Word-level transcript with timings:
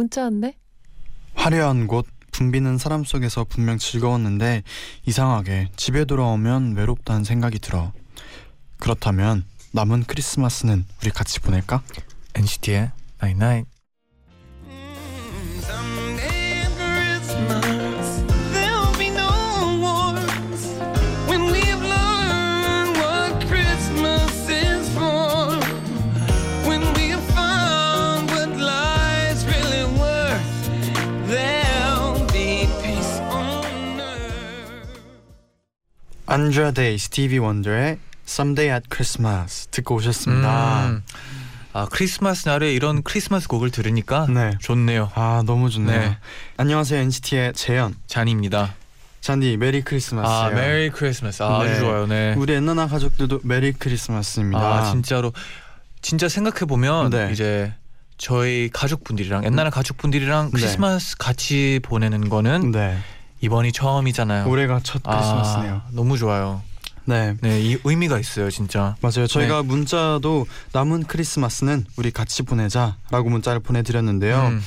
문자 0.00 0.22
왔네. 0.22 0.56
화려한 1.34 1.86
곳 1.86 2.06
붐비는 2.32 2.78
사람 2.78 3.04
속에서 3.04 3.44
분명 3.44 3.76
즐거웠는데 3.76 4.62
이상하게 5.04 5.68
집에 5.76 6.06
돌아오면 6.06 6.74
외롭다는 6.74 7.22
생각이 7.22 7.58
들어. 7.58 7.92
그렇다면 8.78 9.44
남은 9.72 10.04
크리스마스는 10.04 10.86
우리 11.02 11.10
같이 11.10 11.38
보낼까? 11.40 11.82
NCT의 12.34 12.92
Night 13.22 13.36
Night. 13.36 13.69
Someday 13.69 13.69
안드라 36.30 36.70
데이 36.70 36.96
스티비 36.96 37.38
원더의 37.38 37.98
Someday 38.24 38.72
at 38.72 38.86
Christmas 38.88 39.66
듣고 39.72 39.96
오셨습니다. 39.96 40.86
음. 40.86 41.02
아 41.72 41.88
크리스마스 41.90 42.48
날에 42.48 42.72
이런 42.72 43.02
크리스마스 43.02 43.48
곡을 43.48 43.72
들으니까 43.72 44.28
네. 44.28 44.52
좋네요. 44.60 45.10
아 45.16 45.42
너무 45.44 45.70
좋네요. 45.70 45.98
네. 45.98 46.18
안녕하세요 46.56 47.00
NCT의 47.00 47.54
재현. 47.54 47.96
쟈니입니다. 48.06 48.74
쟈니 49.20 49.56
Merry 49.56 49.82
Christmas요. 49.82 50.32
아 50.32 50.50
Merry 50.50 50.90
Christmas. 50.90 51.42
아, 51.42 51.64
네. 51.64 51.70
아주 51.72 51.80
좋아요. 51.80 52.06
네. 52.06 52.34
우리 52.38 52.52
엔나나 52.52 52.86
가족들도 52.86 53.40
Merry 53.42 53.72
Christmas입니다. 53.72 54.60
아 54.60 54.90
진짜로 54.92 55.32
진짜 56.00 56.28
생각해 56.28 56.60
보면 56.60 57.10
네. 57.10 57.30
이제 57.32 57.74
저희 58.18 58.70
가족분들이랑 58.72 59.44
엔나나 59.46 59.68
가족분들이랑 59.72 60.52
네. 60.52 60.60
크리스마스 60.60 61.16
같이 61.18 61.80
보내는 61.82 62.28
거는 62.28 62.70
네. 62.70 62.98
이번이 63.40 63.72
처음이잖아요. 63.72 64.48
올해가 64.48 64.80
첫 64.82 65.02
크리스마스네요. 65.02 65.74
아, 65.74 65.88
너무 65.92 66.18
좋아요. 66.18 66.62
네. 67.04 67.36
네, 67.40 67.60
이 67.60 67.78
의미가 67.82 68.18
있어요, 68.18 68.50
진짜. 68.50 68.94
맞아요. 69.00 69.26
저희가 69.26 69.62
네. 69.62 69.68
문자도 69.68 70.46
남은 70.72 71.04
크리스마스는 71.04 71.84
우리 71.96 72.10
같이 72.10 72.42
보내자라고 72.42 73.30
문자를 73.30 73.60
보내드렸는데요. 73.60 74.48
음. 74.48 74.62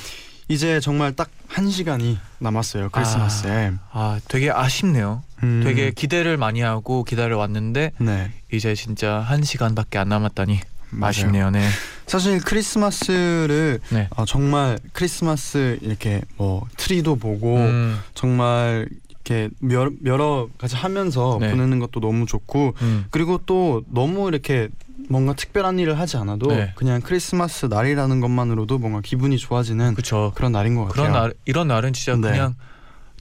이제 0.50 0.80
정말 0.80 1.14
딱 1.16 1.30
한 1.54 1.70
시간이 1.70 2.18
남았어요 2.40 2.90
크리스마스에. 2.90 3.74
아, 3.92 4.20
되게 4.28 4.50
아쉽네요. 4.50 5.22
음, 5.44 5.62
되게 5.64 5.92
기대를 5.92 6.36
많이 6.36 6.62
하고 6.62 7.04
기다려 7.04 7.38
왔는데 7.38 7.92
네 8.00 8.32
이제 8.52 8.74
진짜 8.74 9.20
한 9.20 9.44
시간밖에 9.44 10.00
안 10.00 10.10
남았다니 10.10 10.56
맞 10.56 10.64
아쉽네요. 11.02 11.50
네. 11.50 11.68
사실 12.06 12.40
크리스마스를 12.42 13.80
네. 13.90 14.08
어, 14.16 14.26
정말 14.26 14.78
크리스마스 14.92 15.80
이렇게 15.82 16.22
뭐 16.38 16.66
트리도 16.78 17.16
보고 17.16 17.58
음, 17.58 18.00
정말 18.14 18.88
이렇게 19.10 19.50
여러, 19.72 19.90
여러 20.06 20.50
가지 20.58 20.76
하면서 20.76 21.38
네. 21.40 21.50
보내는 21.50 21.80
것도 21.80 22.00
너무 22.02 22.26
좋고 22.26 22.74
음. 22.82 23.06
그리고 23.10 23.40
또 23.46 23.84
너무 23.90 24.28
이렇게 24.28 24.70
뭔가 25.10 25.34
특별한 25.34 25.80
일을 25.80 26.00
하지 26.00 26.18
않아도 26.18 26.48
네. 26.48 26.72
그냥 26.76 27.02
크리스마스 27.02 27.66
날이라는 27.66 28.20
것만으로도 28.20 28.78
뭔가 28.78 29.02
기분이 29.02 29.38
좋아지는 29.38 29.94
그렇죠. 29.94 30.32
그런 30.36 30.52
날인 30.52 30.76
것 30.76 30.86
같아요. 30.86 30.94
그런 30.94 31.12
날 31.12 31.34
이런 31.46 31.68
날은 31.68 31.94
진짜 31.94 32.16
네. 32.16 32.32
그냥 32.32 32.56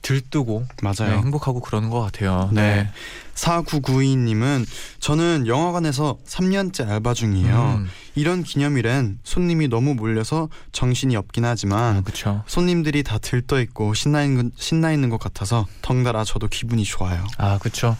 들뜨고 0.02 0.66
네, 0.68 0.74
맞아요. 0.82 1.18
행복하고 1.18 1.60
그러는 1.60 1.90
것 1.90 2.00
같아요. 2.00 2.50
네. 2.52 2.90
4992님은 3.34 4.66
저는 5.00 5.46
영화관에서 5.46 6.18
3년째 6.26 6.88
알바 6.88 7.14
중이에요. 7.14 7.76
음, 7.78 7.88
이런 8.14 8.42
기념일엔 8.42 9.20
손님이 9.24 9.68
너무 9.68 9.94
몰려서 9.94 10.48
정신이 10.72 11.16
없긴 11.16 11.44
하지만 11.44 12.04
그렇죠. 12.04 12.42
손님들이 12.46 13.02
다 13.02 13.18
들떠 13.18 13.60
있고 13.62 13.94
신나 13.94 14.22
있는 14.24 14.50
신나 14.56 14.92
있는 14.92 15.08
것 15.08 15.18
같아서 15.18 15.66
덩달아 15.80 16.24
저도 16.24 16.48
기분이 16.48 16.84
좋아요. 16.84 17.24
아, 17.38 17.58
그렇죠. 17.58 17.96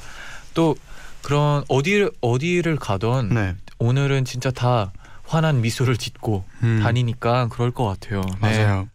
또 0.55 0.77
그런 1.23 1.65
어디 1.69 2.09
어디를 2.21 2.77
가던 2.77 3.31
네. 3.31 3.55
오늘은 3.79 4.25
진짜 4.25 4.51
다 4.51 4.93
환한 5.25 5.63
미소를 5.63 5.97
짓고 5.97 6.45
음, 6.63 6.81
다니니까 6.83 7.49
그럴 7.49 7.71
것 7.71 7.87
같아요. 7.87 8.21
네. 8.43 8.59
맞아요. 8.59 8.89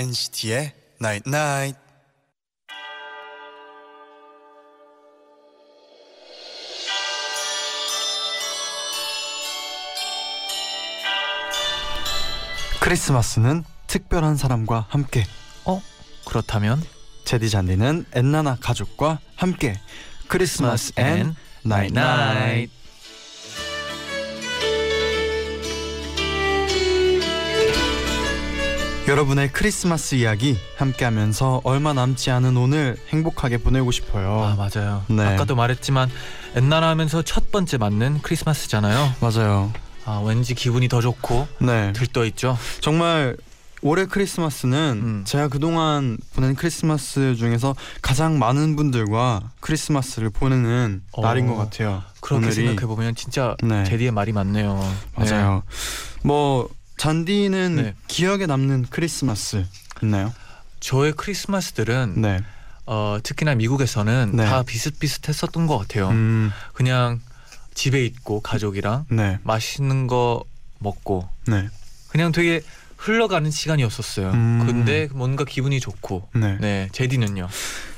NCT의 0.00 0.72
Night 1.02 1.28
Night. 1.28 1.78
크리스마스는 12.80 13.62
특별한 13.88 14.38
사람과 14.38 14.86
함께. 14.88 15.26
그렇다면? 16.26 16.82
재디 17.26 17.50
쟌디는 17.50 18.06
엔나나 18.14 18.56
가족과 18.58 19.20
함께. 19.36 19.78
크리스마스 20.28 20.94
앤 20.96 21.34
나잇 21.62 21.92
나잇 21.92 22.70
여러분의 29.10 29.50
크리스마스 29.50 30.14
이야기 30.14 30.56
함께하면서 30.76 31.62
얼마 31.64 31.92
남지 31.92 32.30
않은 32.30 32.56
오늘 32.56 32.96
행복하게 33.08 33.58
보내고 33.58 33.90
싶어요. 33.90 34.40
아 34.40 34.54
맞아요. 34.54 35.02
네. 35.08 35.24
아까도 35.24 35.56
말했지만 35.56 36.08
엔나나 36.54 36.84
하면서 36.84 37.20
첫 37.22 37.50
번째 37.50 37.76
맞는 37.78 38.20
크리스마스잖아요. 38.22 39.14
맞아요. 39.20 39.72
아 40.04 40.22
왠지 40.24 40.54
기분이 40.54 40.88
더 40.88 41.00
좋고 41.00 41.48
네, 41.58 41.92
들떠 41.92 42.24
있죠. 42.26 42.56
정말 42.80 43.36
올해 43.82 44.04
크리스마스는 44.06 45.00
음. 45.02 45.24
제가 45.26 45.48
그동안 45.48 46.16
보낸 46.36 46.54
크리스마스 46.54 47.34
중에서 47.34 47.74
가장 48.02 48.38
많은 48.38 48.76
분들과 48.76 49.50
크리스마스를 49.58 50.30
보내는 50.30 51.02
어, 51.14 51.22
날인 51.22 51.48
것 51.48 51.56
같아요. 51.56 52.04
그렇게 52.20 52.46
오늘이. 52.46 52.54
생각해 52.54 52.86
보면 52.86 53.16
진짜 53.16 53.56
네. 53.64 53.82
제디의 53.82 54.12
말이 54.12 54.30
맞네요. 54.30 54.78
네. 55.18 55.24
맞아요. 55.32 55.64
뭐 56.22 56.68
잔디는 57.00 57.76
네. 57.76 57.94
기억에 58.08 58.44
남는 58.44 58.88
크리스마스 58.90 59.64
있나요? 60.02 60.34
저의 60.80 61.12
크리스마스들은 61.12 62.20
네. 62.20 62.40
어, 62.84 63.16
특히나 63.22 63.54
미국에서는 63.54 64.32
네. 64.34 64.44
다 64.44 64.62
비슷비슷했었던 64.62 65.66
것 65.66 65.78
같아요. 65.78 66.10
음, 66.10 66.50
그냥 66.74 67.22
집에 67.72 68.04
있고 68.04 68.42
가족이랑 68.42 69.06
네. 69.08 69.38
맛있는 69.44 70.08
거 70.08 70.44
먹고 70.78 71.26
네. 71.46 71.70
그냥 72.10 72.32
되게 72.32 72.60
흘러가는 72.98 73.50
시간이었었어요. 73.50 74.32
음. 74.32 74.64
근데 74.66 75.08
뭔가 75.12 75.44
기분이 75.44 75.80
좋고 75.80 76.28
네. 76.34 76.58
네 76.60 76.88
재디는요. 76.92 77.48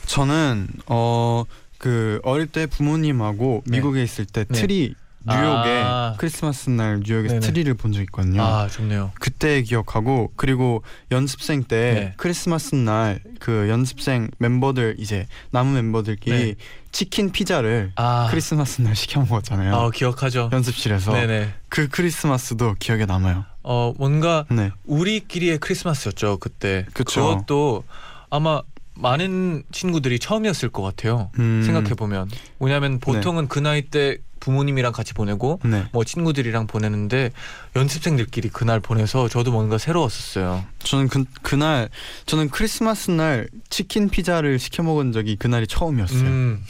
저는 0.06 0.68
어 0.86 1.44
그 1.82 2.20
어릴 2.22 2.46
때 2.46 2.66
부모님하고 2.66 3.64
네. 3.66 3.78
미국에 3.78 4.04
있을 4.04 4.24
때 4.24 4.44
네. 4.48 4.60
트리 4.60 4.94
뉴욕에 5.24 5.82
아. 5.84 6.14
크리스마스 6.18 6.68
날 6.70 7.00
뉴욕에서 7.04 7.34
네네. 7.34 7.46
트리를 7.46 7.74
본 7.74 7.92
적 7.92 8.00
있거든요. 8.02 8.42
아 8.42 8.68
좋네요. 8.68 9.12
그때 9.20 9.62
기억하고 9.62 10.32
그리고 10.36 10.82
연습생 11.10 11.64
때 11.64 11.92
네. 11.94 12.14
크리스마스 12.16 12.74
날 12.74 13.20
그 13.38 13.68
연습생 13.68 14.30
멤버들 14.38 14.96
이제 14.98 15.26
남은 15.50 15.72
멤버들끼리 15.74 16.36
네. 16.36 16.54
치킨 16.92 17.32
피자를 17.32 17.92
아 17.96 18.28
크리스마스 18.30 18.80
날 18.82 18.94
시켜 18.94 19.20
먹었잖아요. 19.20 19.74
아, 19.74 19.90
기억하죠. 19.90 20.50
연습실에서 20.52 21.12
네네. 21.12 21.52
그 21.68 21.88
크리스마스도 21.88 22.74
기억에 22.78 23.04
남아요. 23.06 23.44
어 23.64 23.92
뭔가 23.98 24.44
네. 24.50 24.70
우리끼리의 24.86 25.58
크리스마스였죠 25.58 26.38
그때. 26.38 26.86
그쵸. 26.94 27.20
그것도 27.20 27.84
아마 28.30 28.62
많은 28.94 29.62
친구들이 29.72 30.18
처음이었을 30.18 30.68
것 30.68 30.82
같아요. 30.82 31.30
음, 31.38 31.62
생각해 31.64 31.94
보면 31.94 32.30
왜냐하면 32.60 32.98
보통은 32.98 33.48
그 33.48 33.58
나이 33.58 33.82
때 33.82 34.18
부모님이랑 34.40 34.92
같이 34.92 35.14
보내고 35.14 35.60
네. 35.64 35.86
뭐 35.92 36.02
친구들이랑 36.02 36.66
보내는데 36.66 37.30
연습생들끼리 37.76 38.48
그날 38.48 38.80
보내서 38.80 39.28
저도 39.28 39.52
뭔가 39.52 39.78
새로웠었어요. 39.78 40.64
저는 40.80 41.08
그 41.08 41.24
그날 41.42 41.88
저는 42.26 42.50
크리스마스 42.50 43.12
날 43.12 43.48
치킨 43.70 44.08
피자를 44.08 44.58
시켜 44.58 44.82
먹은 44.82 45.12
적이 45.12 45.36
그날이 45.36 45.68
처음이었어요. 45.68 46.20
음, 46.20 46.64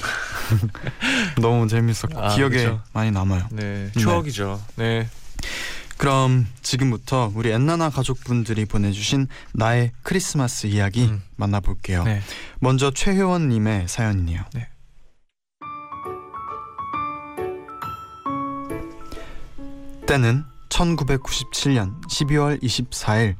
너무 1.40 1.66
재밌었고 1.66 2.20
아, 2.20 2.34
기억에 2.34 2.56
그쵸. 2.56 2.82
많이 2.92 3.10
남아요. 3.10 3.48
네, 3.50 3.90
추억이죠. 3.98 4.60
네. 4.76 5.08
그럼 6.02 6.48
지금부터 6.62 7.30
우리 7.32 7.52
엔나나 7.52 7.88
가족분들이 7.88 8.64
보내주신 8.64 9.28
나의 9.54 9.92
크리스마스 10.02 10.66
이야기 10.66 11.04
음. 11.04 11.22
만나볼게요. 11.36 12.02
네. 12.02 12.20
먼저 12.58 12.90
최효원님의 12.90 13.86
사연이네요. 13.86 14.42
네. 14.52 14.68
때는 20.08 20.44
1997년 20.70 22.02
12월 22.08 22.60
24일 22.60 23.36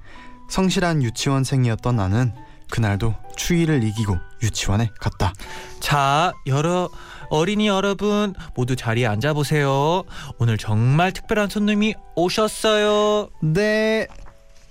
성실한 0.48 1.02
유치원생이었던 1.02 1.96
나는 1.96 2.32
그날도 2.70 3.16
추위를 3.36 3.82
이기고 3.82 4.16
유치원에 4.40 4.92
갔다. 5.00 5.32
자, 5.80 6.32
여러 6.46 6.88
어린이 7.32 7.66
여러분 7.66 8.34
모두 8.54 8.76
자리에 8.76 9.06
앉아 9.06 9.32
보세요. 9.32 10.04
오늘 10.36 10.58
정말 10.58 11.12
특별한 11.12 11.48
손님이 11.48 11.94
오셨어요. 12.14 13.30
네. 13.40 14.06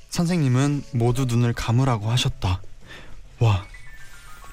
선생님은 0.09 0.83
모두 0.93 1.25
눈을 1.25 1.53
감으라고 1.53 2.11
하셨다. 2.11 2.61
와, 3.39 3.63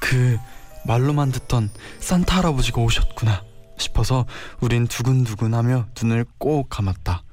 그 0.01 0.39
말로만 0.87 1.33
듣던 1.33 1.69
산타 2.01 2.39
할아버지가 2.39 2.81
오셨구나 2.81 3.45
싶어서 3.77 4.25
우린 4.61 4.87
두근두근하며 4.87 5.89
눈을 6.03 6.25
꼭 6.39 6.71
감았다. 6.71 7.25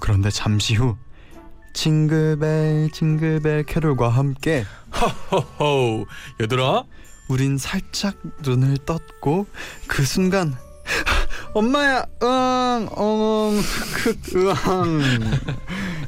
그런데 0.00 0.30
잠시 0.30 0.74
후 0.74 0.96
징글벨 1.72 2.90
징글벨 2.90 3.62
캐롤과 3.62 4.08
함께 4.08 4.64
호호, 5.60 6.04
얘들아. 6.40 6.82
우린 7.28 7.58
살짝 7.58 8.16
눈을 8.42 8.78
떴고 8.78 9.46
그 9.86 10.04
순간 10.04 10.54
엄마야 11.54 12.04
으앙 12.22 12.88
엉 12.92 13.58
흑흑 13.58 14.36
으앙 14.36 15.40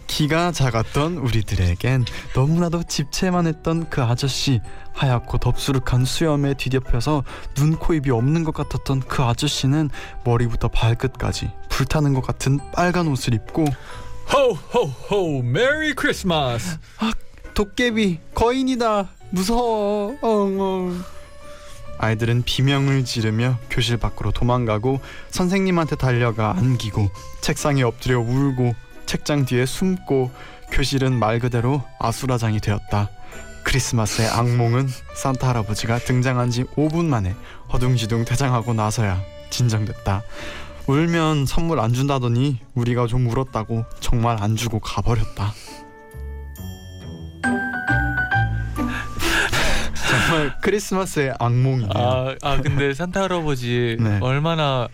키가 0.06 0.52
작았던 0.52 1.16
우리들에겐 1.16 2.04
너무나도 2.34 2.82
집채만 2.84 3.46
했던 3.46 3.88
그 3.88 4.02
아저씨 4.02 4.60
하얗고 4.92 5.38
덥수룩한 5.38 6.04
수염에 6.04 6.54
뒤덮여서 6.54 7.24
눈, 7.54 7.76
코, 7.76 7.94
입이 7.94 8.10
없는 8.10 8.44
것 8.44 8.52
같았던 8.52 9.00
그 9.00 9.22
아저씨는 9.22 9.90
머리부터 10.24 10.68
발끝까지 10.68 11.50
불타는 11.68 12.14
것 12.14 12.22
같은 12.26 12.58
빨간 12.72 13.06
옷을 13.08 13.34
입고 13.34 13.64
호호호, 14.32 15.42
메리 15.42 15.94
크리스마스. 15.94 16.76
도깨비 17.54 18.20
거인이다 18.34 19.08
무서워. 19.30 20.16
엉엉. 20.20 21.02
아이들은 21.98 22.42
비명을 22.44 23.04
지르며 23.04 23.58
교실 23.70 23.96
밖으로 23.96 24.30
도망가고 24.30 25.00
선생님한테 25.30 25.96
달려가 25.96 26.54
안기고 26.56 27.10
책상에 27.40 27.82
엎드려 27.82 28.20
울고 28.20 28.74
책장 29.06 29.46
뒤에 29.46 29.66
숨고 29.66 30.30
교실은 30.70 31.18
말 31.18 31.40
그대로 31.40 31.82
아수라장이 31.98 32.60
되었다. 32.60 33.10
크리스마스의 33.64 34.28
악몽은 34.28 34.88
산타 35.14 35.48
할아버지가 35.48 35.98
등장한 35.98 36.50
지 36.50 36.64
5분 36.64 37.06
만에 37.06 37.34
허둥지둥 37.72 38.24
퇴장하고 38.24 38.74
나서야 38.74 39.20
진정됐다. 39.50 40.22
울면 40.86 41.44
선물 41.44 41.80
안 41.80 41.92
준다더니 41.92 42.60
우리가 42.74 43.06
좀 43.06 43.26
울었다고 43.26 43.84
정말 44.00 44.42
안 44.42 44.56
주고 44.56 44.78
가버렸다 44.78 45.52
정말 50.26 50.54
크리스마스의 50.62 51.34
악몽이네요. 51.38 51.90
아, 51.94 52.34
아 52.42 52.60
근데 52.60 52.94
산타 52.94 53.22
할아버지 53.22 53.96
네. 54.00 54.18
얼마나 54.20 54.88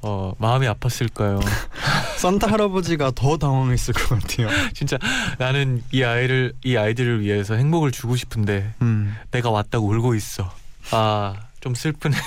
어, 0.00 0.32
마음이 0.38 0.66
아팠을까요? 0.66 1.40
산타 2.18 2.50
할아버지가 2.50 3.12
더 3.14 3.36
당황했을 3.36 3.94
것 3.94 4.20
같아요. 4.20 4.48
진짜 4.74 4.98
나는 5.38 5.82
이 5.92 6.02
아이를 6.02 6.52
이 6.64 6.76
아이들을 6.76 7.20
위해서 7.20 7.54
행복을 7.54 7.92
주고 7.92 8.16
싶은데 8.16 8.74
음, 8.82 9.16
내가 9.30 9.50
왔다고 9.50 9.86
울고 9.88 10.14
있어. 10.14 10.52
아, 10.90 11.34
좀 11.60 11.74
슬프네요. 11.74 12.20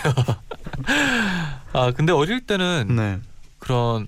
아, 1.73 1.91
근데 1.91 2.13
어릴 2.13 2.45
때는 2.45 2.87
네, 2.95 3.19
그런 3.59 4.07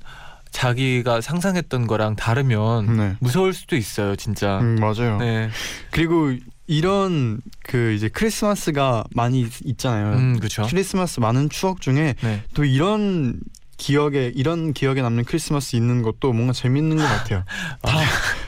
자기가 0.51 1.21
상상했던 1.21 1.87
거랑 1.87 2.15
다르면 2.15 2.97
네, 2.97 3.15
무서울 3.19 3.53
수도 3.53 3.75
있어요, 3.75 4.15
진짜. 4.15 4.59
음, 4.59 4.75
맞아요. 4.75 5.17
네. 5.17 5.49
그리고 5.91 6.31
이런 6.67 7.39
그 7.63 7.93
이제 7.93 8.09
크리스마스가 8.09 9.05
많이 9.15 9.41
있- 9.41 9.65
있잖아요. 9.65 10.17
음, 10.17 10.37
그렇죠. 10.37 10.65
크리스마스 10.69 11.19
많은 11.19 11.49
추억 11.49 11.81
중에 11.81 12.15
네. 12.21 12.43
또 12.53 12.65
이런 12.65 13.39
기억에 13.77 14.31
이런 14.35 14.73
기억에 14.73 15.01
남는 15.01 15.23
크리스마스 15.25 15.75
있는 15.75 16.01
것도 16.01 16.33
뭔가 16.33 16.51
재밌는 16.51 16.97
것 16.97 17.03
같아요. 17.03 17.43
다, 17.83 17.99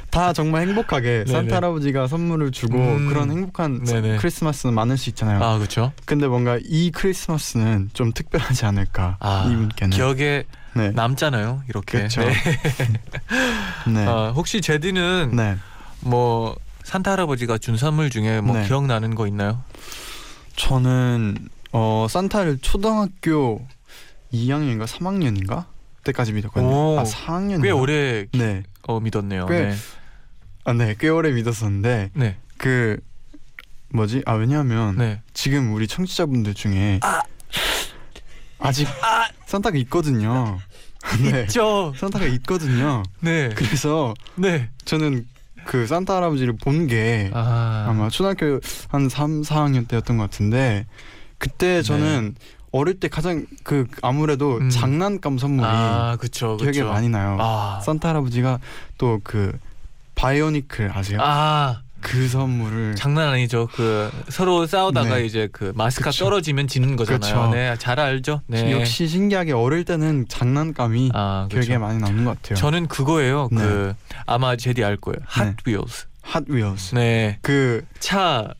다 0.10 0.34
정말 0.34 0.68
행복하게. 0.68 1.26
산타 1.30 1.58
할아버지가 1.58 2.08
선물을 2.08 2.52
주고 2.52 2.78
음, 2.80 3.08
그런 3.08 3.30
행복한 3.32 3.84
네네. 3.84 4.18
크리스마스는 4.18 4.74
많을 4.74 4.98
수 4.98 5.10
있잖아요. 5.10 5.42
아, 5.44 5.58
그렇죠. 5.58 5.94
근데 6.06 6.28
뭔가 6.28 6.58
이 6.64 6.90
크리스마스는 6.92 7.92
좀 7.94 8.12
특별하지 8.12 8.66
않을까 8.66 9.18
아, 9.20 9.48
이분께는 9.52 9.96
기억에 9.96 10.44
네. 10.74 10.90
남잖아요, 10.92 11.62
이렇게. 11.70 12.02
그쵸. 12.04 12.22
네. 12.22 12.34
네. 13.94 14.06
아, 14.08 14.32
혹시 14.36 14.62
제디는 14.62 15.32
네. 15.36 15.58
뭐 16.02 16.56
산타 16.90 17.12
할아버지가 17.12 17.60
준 17.60 17.78
선물 17.78 18.10
중에 18.10 18.42
뭐 18.42 18.58
네. 18.58 18.66
기억나는 18.68 19.14
거 19.14 19.28
있나요? 19.28 19.64
저는 20.56 21.38
어 21.72 22.08
산타를 22.10 22.58
초등학교 22.64 23.64
2학년인가 24.34 24.88
3학년인가 24.88 25.66
때까지 26.04 26.34
믿었거든요. 26.34 26.68
오, 26.96 27.00
아 27.00 27.04
4학년. 27.04 27.62
꽤 27.62 27.70
오래 27.70 28.26
기- 28.26 28.40
네. 28.40 28.64
어, 28.88 29.00
믿었네요. 29.00 29.46
꽤- 29.46 29.66
네. 29.68 29.76
아, 30.64 30.74
네. 30.74 30.96
꽤 30.98 31.10
오래 31.10 31.32
믿었었는데 31.32 32.10
네. 32.16 32.38
그 32.58 33.00
뭐지? 33.90 34.24
아 34.26 34.34
왜냐하면 34.34 34.98
네. 34.98 35.22
지금 35.36 35.72
우리 35.76 35.88
청취자분들 35.88 36.56
중에 36.56 37.02
아. 37.04 38.72
직 38.72 38.88
산타가 39.46 39.78
있거든요. 39.78 40.58
네. 41.22 41.44
있죠. 41.44 41.94
산타가 41.98 42.26
있거든요. 42.26 43.04
네. 43.20 43.50
그래서 43.56 44.16
네. 44.34 44.72
저는 44.86 45.28
그 45.70 45.86
산타 45.86 46.16
할아버지를 46.16 46.54
본게 46.60 47.30
아. 47.32 47.86
아마 47.88 48.10
초등학교 48.10 48.60
한 48.88 49.08
3, 49.08 49.44
4학년 49.44 49.88
때였던 49.88 50.18
것 50.18 50.24
같은데 50.24 50.88
그때 51.38 51.84
저는 51.84 52.34
어릴 52.72 53.00
때 53.00 53.08
가장 53.08 53.46
그 53.64 53.86
아무래도 54.02 54.58
네. 54.58 54.66
음. 54.66 54.70
장난감 54.72 55.38
선물이 55.38 55.68
아, 55.70 56.18
그쵸. 56.20 56.58
기억에 56.58 56.72
그쵸. 56.72 56.88
많이 56.88 57.08
나요. 57.08 57.38
아. 57.40 57.80
산타 57.84 58.10
할아버지가 58.10 58.60
또 58.98 59.20
그 59.24 59.60
바이오니클 60.16 60.92
아세요? 60.92 61.20
아, 61.22 61.82
그 62.02 62.28
선물을 62.28 62.96
장난 62.96 63.30
아니죠. 63.30 63.68
그 63.74 64.10
서로 64.30 64.66
싸우다가 64.66 65.18
네. 65.18 65.26
이제 65.26 65.50
그 65.52 65.72
마스크가 65.76 66.12
그쵸. 66.12 66.26
떨어지면 66.26 66.68
지는 66.68 66.96
거잖아요. 66.96 67.20
그쵸. 67.20 67.50
네, 67.54 67.76
잘 67.78 68.00
알죠. 68.00 68.42
네. 68.48 68.72
역시 68.72 69.08
신기하게 69.08 69.54
어릴 69.54 69.86
때는 69.86 70.26
장난감이 70.28 71.12
아, 71.14 71.48
기억에. 71.50 71.78
많이 71.78 72.00
남는 72.00 72.26
것 72.26 72.42
같아요. 72.42 72.58
저는 72.58 72.88
그거예요. 72.88 73.50
네. 73.52 73.58
그 73.58 73.94
아마 74.26 74.56
제디 74.56 74.84
알 74.84 74.98
거예요. 74.98 75.18
네. 75.38 75.56
핫윌스. 75.66 76.08
핫윌스. 76.22 76.96
네. 76.96 77.40
그차 77.42 78.54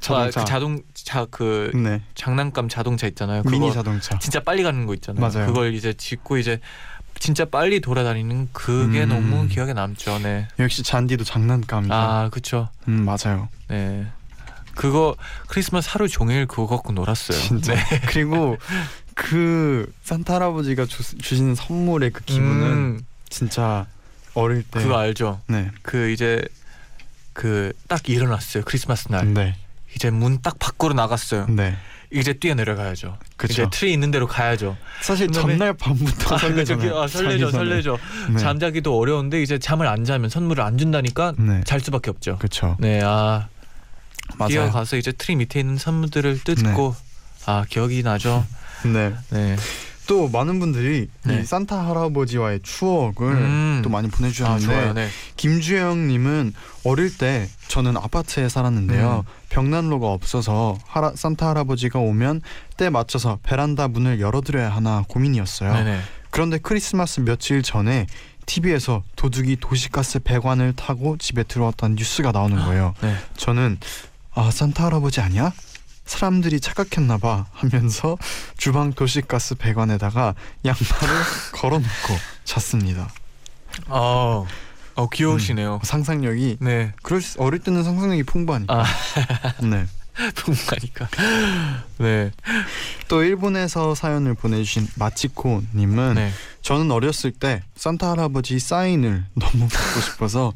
자동차. 0.00 0.40
아, 0.40 0.44
그 0.44 0.48
자동차 0.48 1.26
그 1.30 1.70
네. 1.74 2.02
장난감 2.14 2.68
자동차 2.68 3.06
있잖아요. 3.08 3.42
미니 3.44 3.72
자동차. 3.72 4.18
진짜 4.18 4.40
빨리 4.40 4.62
가는 4.62 4.86
거 4.86 4.94
있잖아요. 4.94 5.26
맞아요. 5.26 5.46
그걸 5.46 5.74
이제 5.74 5.92
짚고 5.92 6.36
이제 6.38 6.60
진짜 7.18 7.44
빨리 7.44 7.80
돌아다니는 7.80 8.50
그게 8.52 9.04
음. 9.04 9.08
너무 9.08 9.48
기억에 9.48 9.72
남죠. 9.72 10.18
네. 10.18 10.48
역시 10.58 10.82
잔디도 10.82 11.24
장난감이죠. 11.24 11.94
아, 11.94 12.28
그렇죠. 12.30 12.68
음 12.88 13.04
맞아요. 13.04 13.48
네. 13.68 14.06
그거 14.74 15.16
크리스마스 15.48 15.88
하루 15.90 16.08
종일 16.08 16.46
그거 16.46 16.66
갖고 16.66 16.92
놀았어요. 16.92 17.38
진짜. 17.38 17.74
네. 17.74 17.82
그리고 18.08 18.58
그 19.14 19.90
산타 20.04 20.34
할아버지가 20.34 20.84
주, 20.86 21.02
주시는 21.18 21.54
선물의 21.54 22.10
그 22.10 22.22
기분은 22.24 22.62
음, 22.66 23.00
진짜 23.30 23.86
어릴 24.34 24.62
때 24.62 24.82
그거 24.82 24.98
알죠? 24.98 25.40
네. 25.48 25.70
그 25.82 26.10
이제 26.10 26.42
그 27.32 27.72
딱 27.88 28.08
일어났어요. 28.08 28.62
크리스마스 28.64 29.08
날. 29.10 29.32
네. 29.32 29.56
이제 29.94 30.10
문 30.10 30.40
딱 30.42 30.58
밖으로 30.58 30.92
나갔어요. 30.92 31.46
네. 31.48 31.76
이제 32.20 32.32
뛰어 32.32 32.54
내려가야죠. 32.54 33.18
그쵸. 33.36 33.52
이제 33.52 33.66
트리 33.70 33.92
있는 33.92 34.10
데로 34.10 34.26
가야죠. 34.26 34.76
사실 35.02 35.28
전날 35.30 35.72
밤부터 35.74 36.34
아, 36.34 36.38
설레잖아요. 36.38 36.98
아, 37.00 37.06
설레죠. 37.06 37.50
설레죠. 37.50 37.98
네. 38.30 38.38
잠자기도 38.38 38.98
어려운데 38.98 39.42
이제 39.42 39.58
잠을 39.58 39.86
안 39.86 40.04
자면 40.04 40.30
선물을 40.30 40.62
안 40.62 40.78
준다니까 40.78 41.34
네. 41.38 41.60
잘 41.64 41.80
수밖에 41.80 42.10
없죠. 42.10 42.38
그렇죠. 42.38 42.76
네, 42.80 43.00
아 43.02 43.48
맞아요. 44.38 44.48
뛰어가서 44.50 44.96
이제 44.96 45.12
트리 45.12 45.36
밑에 45.36 45.60
있는 45.60 45.76
선물들을 45.76 46.40
뜯고 46.44 46.94
아 47.46 47.64
기억이 47.68 48.02
나죠. 48.02 48.44
네. 48.84 49.14
네, 49.30 49.56
또 50.06 50.28
많은 50.28 50.60
분들이 50.60 51.08
네. 51.24 51.40
이 51.40 51.44
산타 51.44 51.88
할아버지와의 51.88 52.60
추억을 52.62 53.32
음. 53.32 53.80
또 53.82 53.90
많이 53.90 54.08
아 54.08 54.10
보내주셨는데 54.10 54.66
좋아요. 54.66 54.92
네. 54.92 55.08
김주영님은 55.36 56.54
어릴 56.84 57.16
때 57.16 57.48
저는 57.68 57.96
아파트에 57.96 58.48
살았는데요. 58.48 59.24
음. 59.26 59.32
벽난로가 59.48 60.08
없어서 60.08 60.78
하라, 60.86 61.12
산타 61.14 61.48
할아버지가 61.48 61.98
오면 61.98 62.42
때 62.76 62.90
맞춰서 62.90 63.38
베란다 63.42 63.88
문을 63.88 64.20
열어드려야 64.20 64.70
하나 64.70 65.04
고민이었어요. 65.08 65.72
네네. 65.72 66.00
그런데 66.30 66.58
크리스마스 66.58 67.20
며칠 67.20 67.62
전에 67.62 68.06
TV에서 68.46 69.02
도둑이 69.16 69.56
도시가스 69.56 70.20
배관을 70.20 70.74
타고 70.74 71.16
집에 71.16 71.42
들어왔다는 71.42 71.96
뉴스가 71.96 72.30
나오는 72.30 72.56
거예요. 72.56 72.94
네. 73.00 73.16
저는 73.36 73.78
아 74.34 74.50
산타 74.50 74.84
할아버지 74.84 75.20
아니야? 75.20 75.52
사람들이 76.06 76.60
착각했나 76.60 77.18
봐 77.18 77.46
하면서 77.52 78.16
주방 78.56 78.92
도시가스 78.92 79.56
배관에다가 79.56 80.34
양말을 80.64 81.24
걸어놓고 81.52 82.14
잤습니다. 82.44 83.10
어, 83.88 84.46
어 84.94 85.08
귀여우시네요. 85.10 85.80
상상력이 85.82 86.58
네. 86.60 86.92
그럴 87.02 87.20
수, 87.20 87.38
어릴 87.40 87.58
때는 87.58 87.84
상상력이 87.84 88.22
풍부하니까. 88.22 88.74
아. 88.74 88.84
네. 89.62 89.86
풍부하니까. 90.34 91.08
네. 91.98 92.30
또 93.08 93.22
일본에서 93.22 93.94
사연을 93.94 94.34
보내주신 94.34 94.88
마치코님은 94.96 96.14
네. 96.14 96.32
저는 96.66 96.90
어렸을 96.90 97.30
때 97.30 97.62
산타 97.76 98.10
할아버지 98.10 98.58
사인을 98.58 99.24
너무 99.38 99.68
받고 99.68 100.00
싶어서 100.00 100.52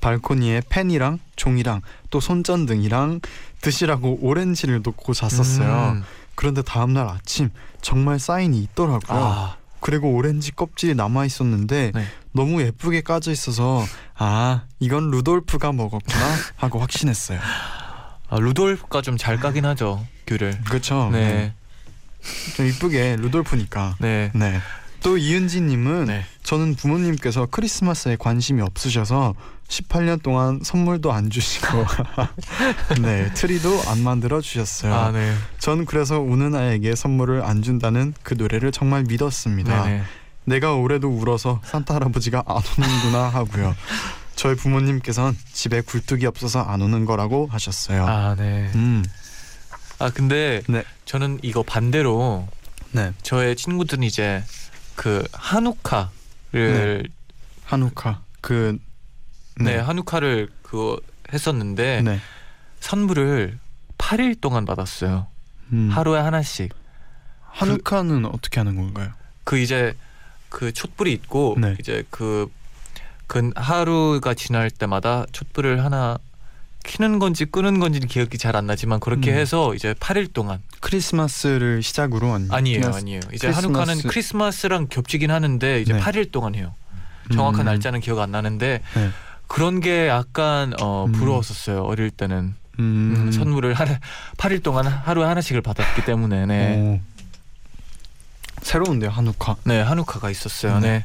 발코니에 0.00 0.62
펜이랑 0.70 1.18
종이랑 1.36 1.82
또 2.08 2.18
손전등이랑 2.18 3.20
드시라고 3.60 4.20
오렌지를 4.22 4.80
놓고 4.82 5.12
잤었어요. 5.12 5.96
음. 5.96 6.02
그런데 6.34 6.62
다음날 6.62 7.06
아침 7.08 7.50
정말 7.82 8.18
사인이 8.18 8.58
있더라고요. 8.58 9.18
아, 9.18 9.56
그리고 9.80 10.14
오렌지 10.14 10.50
껍질이 10.50 10.94
남아 10.94 11.26
있었는데 11.26 11.92
네. 11.94 12.06
너무 12.32 12.62
예쁘게 12.62 13.02
까져 13.02 13.30
있어서 13.30 13.84
아 14.16 14.62
이건 14.78 15.10
루돌프가 15.10 15.72
먹었구나 15.72 16.36
하고 16.56 16.78
확신했어요. 16.78 17.38
아 18.30 18.38
루돌프가 18.38 19.02
좀 19.02 19.18
잘 19.18 19.36
까긴 19.38 19.66
하죠 19.66 20.06
귤을. 20.26 20.62
그렇죠. 20.64 21.10
네. 21.12 21.52
좀 22.56 22.66
이쁘게 22.66 23.16
루돌프니까. 23.16 23.96
네. 24.00 24.30
네. 24.34 24.58
또 25.02 25.16
이은지님은 25.16 26.06
네. 26.06 26.24
저는 26.42 26.74
부모님께서 26.74 27.46
크리스마스에 27.50 28.16
관심이 28.18 28.60
없으셔서 28.62 29.34
18년 29.68 30.22
동안 30.22 30.60
선물도 30.62 31.12
안 31.12 31.30
주시고 31.30 31.66
네 33.02 33.32
트리도 33.34 33.82
안 33.86 34.02
만들어 34.02 34.40
주셨어요. 34.40 34.92
아 34.94 35.12
네. 35.12 35.34
전 35.58 35.86
그래서 35.86 36.20
우는 36.20 36.54
아이에게 36.54 36.94
선물을 36.94 37.42
안 37.44 37.62
준다는 37.62 38.14
그 38.22 38.34
노래를 38.34 38.72
정말 38.72 39.04
믿었습니다. 39.04 39.84
네네. 39.84 40.02
내가 40.44 40.74
올해도 40.74 41.08
울어서 41.08 41.60
산타 41.64 41.94
할아버지가 41.94 42.42
안 42.46 42.56
오는구나 42.56 43.28
하고요. 43.28 43.76
저희 44.34 44.56
부모님께선 44.56 45.36
집에 45.52 45.80
굴뚝이 45.82 46.26
없어서 46.26 46.62
안 46.62 46.80
오는 46.82 47.04
거라고 47.04 47.46
하셨어요. 47.50 48.06
아 48.06 48.34
네. 48.36 48.70
음, 48.74 49.04
아 49.98 50.10
근데 50.10 50.62
네. 50.66 50.82
저는 51.04 51.38
이거 51.42 51.62
반대로 51.62 52.48
네. 52.92 53.12
저의 53.22 53.54
친구들은 53.54 54.02
이제 54.02 54.42
그 55.00 55.26
한우카를 55.32 57.08
한우카 57.64 58.20
그 58.42 58.78
네, 59.58 59.78
한우카를 59.78 60.50
그 60.60 61.00
했었는데 61.32 62.02
네. 62.02 62.20
선물을 62.80 63.58
8일 63.96 64.38
동안 64.42 64.66
받았어요. 64.66 65.26
음. 65.72 65.88
하루에 65.90 66.20
하나씩. 66.20 66.74
한우카는 67.44 68.26
어떻게 68.26 68.60
하는 68.60 68.76
건가요? 68.76 69.12
그 69.44 69.56
이제 69.56 69.94
그 70.50 70.70
촛불이 70.70 71.10
있고 71.14 71.56
네. 71.58 71.76
이제 71.80 72.04
그, 72.10 72.52
그 73.26 73.52
하루가 73.56 74.34
지날 74.34 74.70
때마다 74.70 75.24
촛불을 75.32 75.82
하나 75.82 76.18
키는 76.84 77.18
건지 77.20 77.46
끄는 77.46 77.80
건지 77.80 78.00
는 78.00 78.06
기억이 78.06 78.36
잘 78.36 78.54
안 78.54 78.66
나지만 78.66 79.00
그렇게 79.00 79.32
음. 79.32 79.38
해서 79.38 79.74
이제 79.74 79.94
8일 79.94 80.34
동안 80.34 80.60
크리스마스를 80.80 81.82
시작으로 81.82 82.32
아니 82.34 82.48
아니에요 82.50 82.80
크리스- 82.80 82.98
아니에요 82.98 83.20
이제 83.32 83.48
크리스마스- 83.48 83.66
한우카는 83.66 84.02
크리스마스랑 84.08 84.86
겹치긴 84.88 85.30
하는데 85.30 85.80
이제 85.80 85.92
네. 85.92 86.00
8일 86.00 86.32
동안 86.32 86.54
해요 86.54 86.74
정확한 87.32 87.60
음. 87.60 87.64
날짜는 87.66 88.00
기억 88.00 88.18
안 88.18 88.30
나는데 88.30 88.80
네. 88.94 89.10
그런 89.46 89.80
게 89.80 90.08
약간 90.08 90.72
어, 90.80 91.04
음. 91.06 91.12
부러웠었어요 91.12 91.82
어릴 91.84 92.10
때는 92.10 92.54
음. 92.78 93.14
음, 93.26 93.32
선물을 93.32 93.74
하나 93.74 93.98
8일 94.38 94.62
동안 94.62 94.86
하루에 94.86 95.24
하나씩을 95.26 95.60
받았기 95.60 96.04
때문에 96.04 96.46
네, 96.46 96.76
오. 96.80 97.00
새로운데요 98.62 99.10
한우카. 99.10 99.56
네 99.64 99.80
한우카가 99.80 100.30
있었어요 100.30 100.80
네. 100.80 100.88
네. 100.98 101.04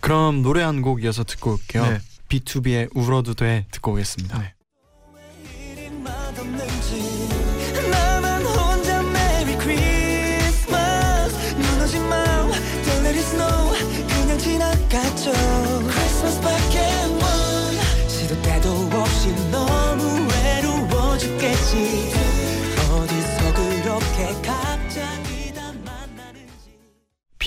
그럼 0.00 0.42
노래 0.42 0.62
한 0.62 0.82
곡 0.82 1.02
이어서 1.02 1.24
듣고 1.24 1.52
올게요. 1.54 1.84
네. 1.84 1.98
B2B의 2.28 2.90
울어도 2.94 3.34
돼 3.34 3.66
듣고 3.70 3.92
오겠습니다. 3.92 4.38
네. 4.38 4.52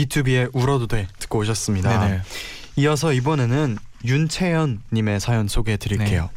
B2B의 0.10 0.50
울어도 0.54 0.88
돼 0.88 1.08
듣고 1.20 1.40
오셨습니다. 1.40 2.00
네네. 2.00 2.22
이어서 2.78 3.14
이번에는 3.14 3.78
윤채연 4.04 4.82
님의 4.92 5.20
사연 5.20 5.48
소개해 5.48 5.78
드릴게요. 5.78 6.30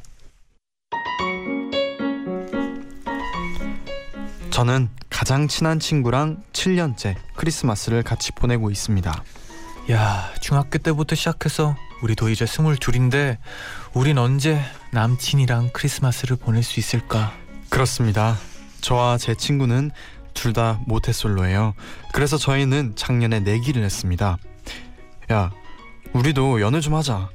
저는 4.50 4.90
가장 5.08 5.48
친한 5.48 5.80
친구랑 5.80 6.42
7년째 6.52 7.16
크리스마스를 7.34 8.02
같이 8.02 8.32
보내고 8.32 8.70
있습니다. 8.70 9.24
야 9.90 10.30
중학교 10.40 10.78
때부터 10.78 11.16
시작해서 11.16 11.74
우리도 12.02 12.28
이제 12.28 12.46
스물 12.46 12.76
둘인데 12.76 13.38
우린 13.94 14.18
언제 14.18 14.60
남친이랑 14.90 15.70
크리스마스를 15.72 16.36
보낼 16.36 16.62
수 16.62 16.78
있을까? 16.78 17.32
그렇습니다. 17.70 18.36
저와 18.80 19.16
제 19.16 19.34
친구는 19.34 19.92
둘 20.34 20.52
다 20.52 20.80
모태솔로예요. 20.86 21.74
그래서 22.12 22.36
저희는 22.36 22.94
작년에 22.96 23.40
내기를 23.40 23.82
했습니다. 23.82 24.38
야, 25.32 25.50
우리도 26.12 26.60
연애 26.60 26.80
좀 26.80 26.94
하자. 26.94 27.28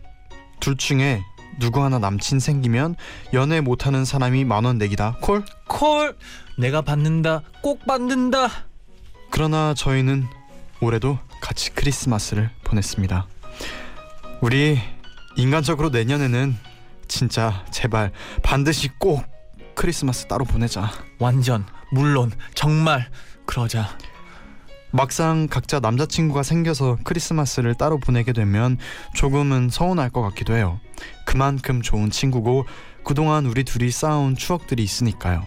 둘 0.60 0.78
중에 0.78 1.22
누구 1.60 1.84
하나 1.84 1.98
남친 2.00 2.40
생기면 2.40 2.96
연애 3.34 3.62
못하는 3.62 4.06
사람이 4.06 4.44
만 4.46 4.66
원 4.66 4.78
내기다. 4.78 5.18
콜? 5.22 5.44
콜 5.68 6.16
내가 6.60 6.82
받는다 6.82 7.42
꼭 7.62 7.86
받는다 7.86 8.50
그러나 9.32 9.74
저희는 9.76 10.26
올해도 10.82 11.18
같이 11.42 11.72
크리스마스를 11.72 12.50
보냈습니다. 12.64 13.26
우리 14.42 14.80
인간적으로 15.36 15.90
내년에는 15.90 16.56
진짜 17.08 17.66
제발 17.72 18.12
반드시 18.44 18.90
꼭 19.00 19.24
크리스마스 19.78 20.26
따로 20.26 20.44
보내자. 20.44 20.92
완전 21.20 21.66
물론 21.92 22.32
정말 22.56 23.10
그러자 23.46 23.88
막상 24.92 25.48
각자 25.48 25.80
남자친구가 25.80 26.42
생겨서 26.42 26.98
크리스마스를 27.04 27.76
따로 27.76 28.00
보내게 28.00 28.34
되면 28.34 28.78
조금은 29.14 29.70
서운할 29.70 30.10
것 30.10 30.22
같기도 30.24 30.56
해요. 30.56 30.80
그만큼 31.26 31.82
좋은 31.84 32.10
친구고 32.10 32.66
그동안 33.06 33.46
우리 33.46 33.64
둘이 33.64 33.92
쌓아온 33.92 34.36
추억들이 34.36 34.84
있으니까요. 34.84 35.46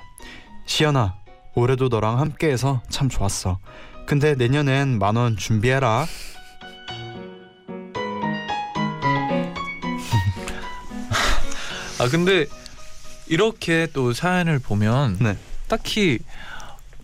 시연아, 0.65 1.17
올해도 1.57 1.89
너랑 1.89 2.21
함께해서 2.21 2.83
참 2.89 3.09
좋았어. 3.09 3.59
근데 4.07 4.35
내년엔 4.35 4.99
만 5.01 5.17
원 5.17 5.37
준비해라. 5.37 6.07
아 11.99 12.09
근데 12.09 12.47
이렇게 13.31 13.87
또 13.93 14.13
사연을 14.13 14.59
보면 14.59 15.19
네. 15.21 15.37
딱히 15.69 16.19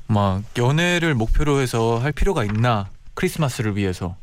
막 0.09 0.43
연애를 0.59 1.15
목표로 1.15 1.61
해서 1.61 1.99
할 1.99 2.11
필요가 2.11 2.43
있나 2.43 2.89
크리스마스를 3.15 3.77
위해서 3.77 4.17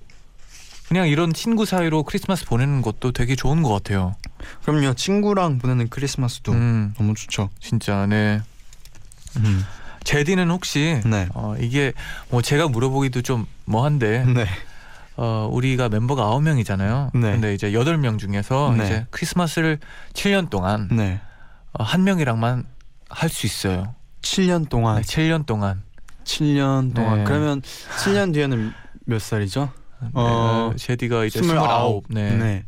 그냥 0.90 1.08
이런 1.08 1.32
친구 1.32 1.66
사이로 1.66 2.04
크리스마스 2.04 2.46
보내는 2.46 2.82
것도 2.82 3.14
되게 3.14 3.36
좋은 3.36 3.64
것 3.64 3.70
같아요. 3.70 4.16
그럼요, 4.66 4.96
친구랑 4.96 5.60
보내는 5.60 5.88
크리스마스도 5.88 6.52
음 6.52 6.94
너무 6.98 7.14
좋죠. 7.14 7.50
진짜 7.62 8.06
네 8.06 8.42
음. 9.38 9.64
제디는 10.04 10.52
혹시 10.52 11.00
네. 11.06 11.30
어 11.34 11.56
이게 11.58 11.94
뭐 12.30 12.42
제가 12.42 12.68
물어보기도 12.68 13.22
좀 13.22 13.48
뭐한데 13.64 14.26
네. 14.26 14.46
어 15.16 15.48
우리가 15.50 15.88
멤버가 15.88 16.24
아홉 16.24 16.44
명이잖아요. 16.44 17.12
네. 17.14 17.22
근데 17.32 17.54
이제 17.54 17.72
여덟 17.72 17.98
명 17.98 18.18
중에서 18.18 18.76
네. 18.78 18.84
이제 18.84 19.06
크리스마스를 19.10 19.80
7년 20.12 20.50
동안 20.50 20.90
네. 20.92 21.22
어, 21.24 21.33
한 21.80 22.04
명이랑만 22.04 22.66
할 23.10 23.30
수 23.30 23.46
있어요. 23.46 23.96
7년 24.22 24.70
동안 24.70 25.02
네, 25.02 25.02
7년 25.02 25.46
동안 25.46 25.84
7년 26.24 26.94
동안 26.96 27.20
네. 27.20 27.24
그러면 27.26 27.62
7년 27.62 28.34
뒤에는 28.34 28.74
몇 29.06 29.22
살이죠? 29.22 29.70
네, 30.02 30.08
어, 30.14 30.74
제디가 30.78 31.26
이제 31.26 31.42
스물아홉. 31.42 32.06
29. 32.10 32.14
네. 32.14 32.36
네. 32.36 32.66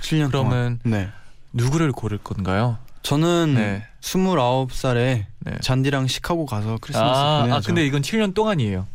7년 0.00 0.28
그러면 0.30 0.78
동안. 0.82 1.00
네. 1.00 1.08
누구를 1.52 1.92
고를 1.92 2.18
건가요? 2.18 2.78
저는 3.02 3.54
네. 3.54 3.86
29살에 4.00 5.26
네. 5.40 5.52
잔디랑 5.60 6.06
시카고 6.06 6.46
가서 6.46 6.78
크리스마스 6.80 7.20
아, 7.20 7.40
보내야죠. 7.42 7.56
아 7.56 7.60
근데 7.66 7.84
이건 7.86 8.02
7년 8.02 8.34
동안이에요. 8.34 8.86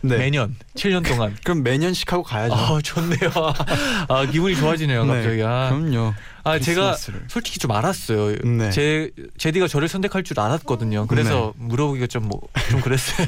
네. 0.00 0.16
매년 0.16 0.54
7년 0.74 1.06
동안. 1.06 1.36
그럼 1.44 1.62
매년 1.62 1.92
시카고 1.92 2.22
가야죠. 2.22 2.54
아 2.54 2.78
좋네요. 2.82 3.30
아 4.08 4.24
기분이 4.26 4.56
좋아지네요 4.56 5.04
네, 5.04 5.14
갑자기. 5.14 5.42
아, 5.42 5.68
그럼요. 5.70 6.14
아 6.44 6.58
제가. 6.58 6.96
솔직히 7.28 7.58
좀 7.58 7.72
알았어요. 7.72 8.36
네. 8.44 8.70
제 8.70 9.10
제디가 9.36 9.68
저를 9.68 9.88
선택할 9.88 10.22
줄 10.22 10.38
알았거든요. 10.40 11.06
그래서 11.06 11.52
물어보기가 11.56 12.06
좀뭐 12.06 12.40
좀 12.70 12.80
그랬어요. 12.80 13.26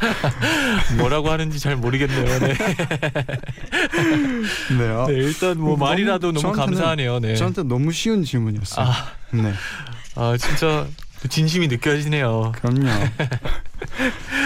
뭐라고 0.98 1.30
하는지 1.30 1.58
잘 1.58 1.76
모르겠네요. 1.76 2.38
네. 2.40 2.54
네. 4.78 4.88
아, 4.88 5.06
네, 5.06 5.14
일단 5.14 5.58
뭐 5.58 5.70
너무- 5.70 5.84
말이라도 5.84 6.32
너무 6.32 6.40
저한테는- 6.52 6.56
감사하네요. 6.56 7.20
네. 7.20 7.34
저한테 7.36 7.62
너무 7.64 7.92
쉬운 7.92 8.24
질문이었어요. 8.24 8.86
아, 8.86 8.92
네. 9.32 9.52
아 10.14 10.36
진짜 10.38 10.86
진심이 11.28 11.68
느껴지네요. 11.68 12.52
그럼요. 12.56 12.86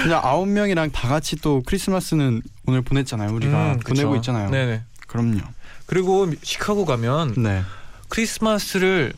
그냥 0.02 0.20
아홉 0.22 0.48
명이랑 0.48 0.90
다 0.90 1.08
같이 1.08 1.36
또 1.36 1.62
크리스마스는 1.64 2.42
오늘 2.66 2.82
보냈잖아요. 2.82 3.32
우리가 3.32 3.72
음, 3.74 3.78
보내고. 3.80 4.16
있잖아요. 4.16 4.50
네네. 4.50 4.82
그럼요. 5.06 5.40
그리고 5.86 6.32
시카고 6.42 6.84
가면 6.84 7.34
네. 7.42 7.62
크리스마스를 8.08 9.12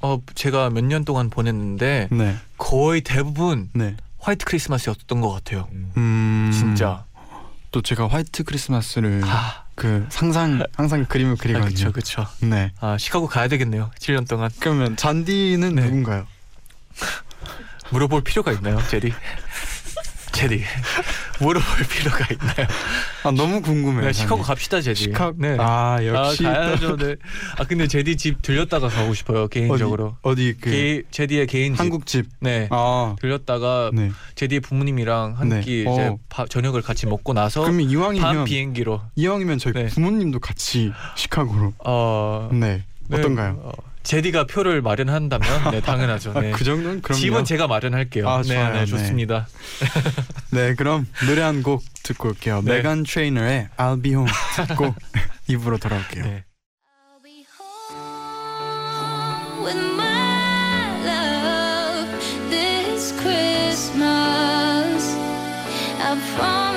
어 0.00 0.20
제가 0.34 0.70
몇 0.70 0.84
년 0.84 1.04
동안 1.04 1.28
보냈는데 1.30 2.08
네. 2.10 2.36
거의 2.56 3.00
대부분 3.00 3.68
네. 3.74 3.96
화이트 4.18 4.44
크리스마스였던 4.44 5.20
것 5.20 5.30
같아요. 5.32 5.68
음. 5.96 6.50
진짜. 6.52 7.04
또 7.70 7.82
제가 7.82 8.08
화이트 8.08 8.44
크리스마스를 8.44 9.20
아, 9.24 9.64
그 9.74 10.06
상상 10.08 10.62
항상 10.74 11.04
그림을 11.04 11.32
아 11.32 11.36
그리거든요. 11.36 11.68
그쵸 11.68 11.92
그쵸. 11.92 12.26
네. 12.40 12.72
아 12.80 12.96
시카고 12.96 13.26
가야 13.26 13.48
되겠네요. 13.48 13.90
7년 13.98 14.26
동안 14.28 14.50
그러면 14.60 14.96
잔디는 14.96 15.74
네. 15.74 15.82
누군가요? 15.82 16.26
물어볼 17.90 18.22
필요가 18.22 18.52
있나요, 18.52 18.78
제디? 18.90 19.12
제디 20.32 20.62
물어볼 21.40 21.86
필요가 21.88 22.26
있나요? 22.32 22.66
아 23.24 23.30
너무 23.30 23.60
궁금해요. 23.62 24.06
네, 24.06 24.12
시카고. 24.12 24.42
갑시다, 24.42 24.80
제디. 24.80 25.04
시카. 25.04 25.32
네. 25.36 25.56
아 25.58 25.98
역시 26.04 26.46
아, 26.46 26.52
가야죠. 26.52 26.96
네. 26.96 27.16
아 27.58 27.64
근데 27.64 27.86
제디 27.86 28.16
집 28.16 28.42
들렸다가 28.42 28.88
가고 28.88 29.14
싶어요 29.14 29.48
개인적으로. 29.48 30.16
어디, 30.22 30.50
어디 30.50 30.56
그 30.60 30.70
개, 30.70 31.02
제디의 31.10 31.46
개인 31.46 31.74
집. 31.74 31.80
한국 31.80 32.06
집. 32.06 32.26
네. 32.40 32.68
아 32.70 33.14
들렸다가 33.20 33.90
네. 33.92 34.10
제디의 34.34 34.60
부모님이랑 34.60 35.34
한 35.38 35.48
네. 35.48 35.60
끼 35.60 35.84
어. 35.86 35.92
이제 35.92 36.16
밥, 36.28 36.48
저녁을 36.50 36.82
같이 36.82 37.06
먹고 37.06 37.32
나서 37.32 37.60
그러면 37.62 37.86
밤 37.86 37.90
이왕이면 37.90 38.44
비행기로. 38.44 39.00
이왕이면 39.16 39.58
저희 39.58 39.72
네. 39.74 39.86
부모님도 39.86 40.40
같이 40.40 40.92
시카고로. 41.16 41.74
어. 41.84 42.48
네. 42.52 42.84
네, 43.10 43.18
어떤가요? 43.18 43.58
어, 43.62 43.72
제디가 44.02 44.44
표를 44.46 44.80
마련한다면 44.82 45.70
네 45.72 45.80
당연하죠. 45.80 46.32
네. 46.40 46.52
아, 46.52 46.56
그 46.56 46.64
정도는 46.64 47.02
그럼요. 47.02 47.20
집은 47.20 47.44
제가 47.44 47.66
마련할게요. 47.66 48.28
아, 48.28 48.42
네, 48.42 48.54
좋아요. 48.54 48.72
네, 48.72 48.78
네. 48.80 48.86
좋습니다. 48.86 49.46
네, 50.52 50.74
그럼 50.74 51.06
노래 51.26 51.42
한 51.42 51.62
곡 51.62 51.82
듣고 52.04 52.28
올게요. 52.28 52.62
네. 52.64 52.76
메간 52.76 53.02
트레이너의 53.02 53.68
I'll 53.76 54.02
Be 54.02 54.12
Home 54.12 54.30
듣고 54.68 54.94
입으로 55.48 55.76
돌아올게요. 55.78 56.24
네. 56.24 56.44
Christmas. 63.78 65.16
I 66.00 66.14
promise, 66.34 66.67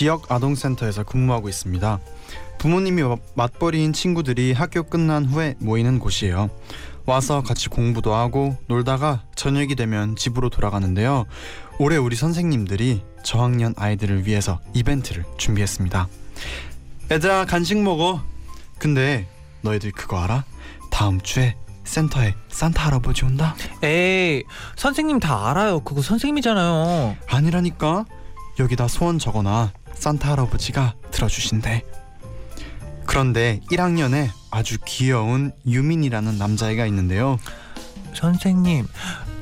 지역 0.00 0.32
아동센터에서 0.32 1.02
근무하고 1.04 1.50
있습니다. 1.50 2.00
부모님이 2.56 3.02
마- 3.02 3.16
맞벌이인 3.34 3.92
친구들이 3.92 4.54
학교 4.54 4.82
끝난 4.82 5.26
후에 5.26 5.56
모이는 5.58 5.98
곳이에요. 5.98 6.48
와서 7.04 7.42
같이 7.42 7.68
공부도 7.68 8.14
하고 8.14 8.56
놀다가 8.66 9.24
저녁이 9.36 9.74
되면 9.74 10.16
집으로 10.16 10.48
돌아가는데요. 10.48 11.26
올해 11.78 11.98
우리 11.98 12.16
선생님들이 12.16 13.02
저학년 13.24 13.74
아이들을 13.76 14.26
위해서 14.26 14.58
이벤트를 14.72 15.26
준비했습니다. 15.36 16.08
얘들아 17.12 17.44
간식 17.44 17.76
먹어. 17.82 18.22
근데 18.78 19.26
너희들 19.60 19.92
그거 19.92 20.18
알아? 20.22 20.44
다음 20.90 21.20
주에 21.20 21.56
센터에 21.84 22.34
산타 22.48 22.86
할아버지 22.86 23.26
온다. 23.26 23.54
에이 23.82 24.44
선생님 24.76 25.20
다 25.20 25.50
알아요. 25.50 25.80
그거 25.80 26.00
선생님이잖아요. 26.00 27.16
아니라니까 27.28 28.06
여기다 28.58 28.88
소원 28.88 29.18
적어놔 29.18 29.72
산타 29.94 30.30
할아버지가 30.32 30.94
들어주신대. 31.10 31.84
그런데 33.06 33.60
1학년에 33.70 34.30
아주 34.50 34.78
귀여운 34.86 35.52
유민이라는 35.66 36.38
남자애가 36.38 36.86
있는데요. 36.86 37.38
선생님 38.14 38.86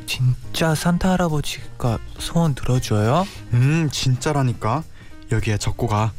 진짜 0.06 0.74
산타 0.74 1.12
할아버지가 1.12 1.98
소원 2.18 2.54
들어줘요? 2.54 3.26
음 3.52 3.88
진짜라니까. 3.92 4.82
여기에 5.30 5.58
적고 5.58 5.86
가. 5.86 6.12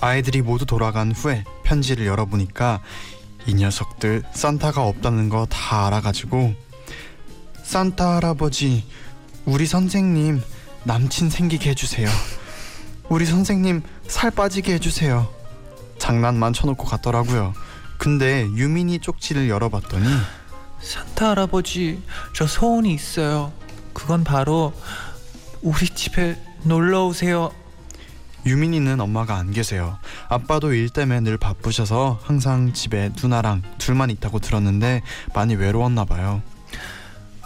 아이들이 0.00 0.42
모두 0.42 0.66
돌아간 0.66 1.12
후에 1.12 1.44
편지를 1.62 2.06
열어보니까 2.06 2.80
이 3.46 3.54
녀석들 3.54 4.22
산타가 4.32 4.82
없다는 4.84 5.28
거 5.28 5.46
다 5.48 5.86
알아가지고 5.86 6.54
산타 7.62 8.16
할아버지 8.16 8.84
우리 9.46 9.64
선생님 9.66 10.42
남친 10.84 11.30
생기게 11.30 11.70
해주세요 11.70 12.08
우리 13.12 13.26
선생님 13.26 13.82
살 14.08 14.30
빠지게 14.30 14.72
해주세요 14.74 15.28
장난만 15.98 16.54
쳐놓고 16.54 16.84
갔더라고요 16.84 17.52
근데 17.98 18.48
유민이 18.48 19.00
쪽지를 19.00 19.50
열어봤더니 19.50 20.06
산타 20.80 21.30
할아버지 21.30 22.02
저 22.34 22.46
소원이 22.46 22.92
있어요. 22.92 23.52
그건 23.92 24.24
바로 24.24 24.72
우리 25.60 25.88
집에 25.88 26.36
놀러 26.64 27.06
오세요. 27.06 27.52
유민이는 28.44 29.00
엄마가 29.00 29.36
안 29.36 29.52
계세요. 29.52 29.98
아빠도 30.28 30.72
일 30.72 30.88
때문에 30.88 31.20
늘 31.20 31.38
바쁘셔서 31.38 32.18
항상 32.22 32.72
집에 32.72 33.12
누나랑 33.22 33.62
둘만 33.78 34.10
있다고 34.10 34.40
들었는데 34.40 35.02
많이 35.34 35.54
외로웠나 35.54 36.04
봐요. 36.04 36.42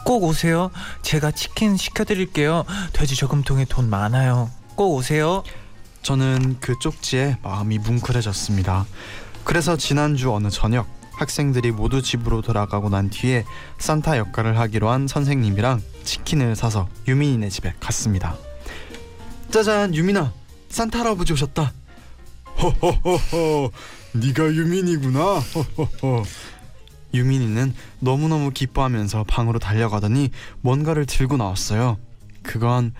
꼭 0.05 0.25
오세요. 0.25 0.71
제가 1.03 1.33
치킨 1.33 1.77
시켜드릴게요. 1.77 2.65
돼지 2.95 3.17
저금통에 3.17 3.67
돈 3.67 3.91
많아요. 3.91 4.51
꼭 4.77 4.95
오세요. 4.95 5.43
저는 6.03 6.59
그 6.61 6.79
쪽지에 6.79 7.39
마음이 7.43 7.79
뭉클해졌습니다. 7.79 8.87
그래서 9.43 9.77
지난주 9.77 10.33
어느 10.33 10.51
저녁 10.51 10.87
학생들이 11.13 11.73
모두 11.73 12.03
집으로 12.03 12.43
돌아가고 12.43 12.91
난 12.91 13.09
뒤에 13.09 13.45
산타 13.79 14.19
역할을 14.19 14.59
하기로 14.59 14.91
한 14.91 15.09
선생님이랑 15.09 15.81
치킨을 16.05 16.55
사서 16.57 16.89
유민이네 17.09 17.49
집에 17.49 17.73
갔습니다. 17.81 18.37
짜잔 19.51 19.95
유민아 19.95 20.33
산타 20.69 21.01
할아버지 21.01 21.33
오셨다. 21.33 21.73
허허허허 22.61 23.71
네가 24.13 24.45
유민이구나. 24.45 25.21
허허허. 25.21 26.23
유민이는 27.15 27.75
너무너무 28.01 28.51
기뻐하면서 28.51 29.25
방으로 29.25 29.59
달려가더니 29.59 30.31
뭔가를 30.61 31.07
들고 31.07 31.39
나왔어요. 31.39 31.97
그건 32.43 32.93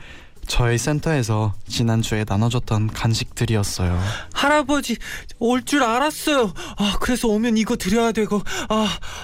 저희 0.47 0.79
센터에서 0.79 1.55
지난주에 1.69 2.25
나눠줬던 2.27 2.89
간식들이었어요. 2.89 4.01
할아버지 4.33 4.97
올 5.39 5.63
줄 5.65 5.83
알았어요. 5.83 6.53
아 6.79 6.97
그래서 7.01 7.27
오면 7.29 7.57
이거 7.57 7.77
드려야 7.77 8.13
되고 8.13 8.41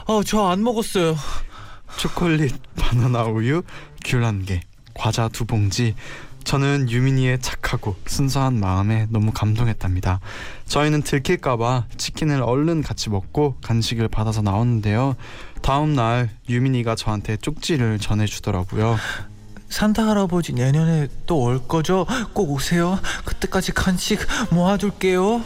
아저 0.06 0.46
안 0.48 0.62
먹었어요. 0.62 1.16
초콜릿, 1.96 2.54
바나나 2.76 3.24
우유, 3.24 3.62
귤 4.04 4.24
한 4.24 4.44
개, 4.44 4.60
과자 4.94 5.28
두 5.28 5.44
봉지. 5.44 5.94
저는 6.44 6.90
유민이의 6.90 7.40
착하고 7.40 7.94
순수한 8.06 8.58
마음에 8.58 9.06
너무 9.10 9.30
감동했답니다. 9.32 10.18
저희는 10.66 11.02
들킬까봐 11.02 11.84
치킨을 11.96 12.42
얼른 12.42 12.82
같이 12.82 13.10
먹고 13.10 13.56
간식을 13.62 14.08
받아서 14.08 14.42
나왔는데요. 14.42 15.14
다음 15.62 15.94
날 15.94 16.30
유민이가 16.48 16.96
저한테 16.96 17.36
쪽지를 17.36 18.00
전해주더라고요. 18.00 18.96
산타 19.72 20.06
할아버지 20.06 20.52
내년에 20.52 21.08
또 21.26 21.38
올 21.42 21.66
거죠? 21.66 22.06
꼭 22.34 22.50
오세요. 22.50 22.98
그때까지 23.24 23.72
간식 23.72 24.20
모아둘게요. 24.50 25.42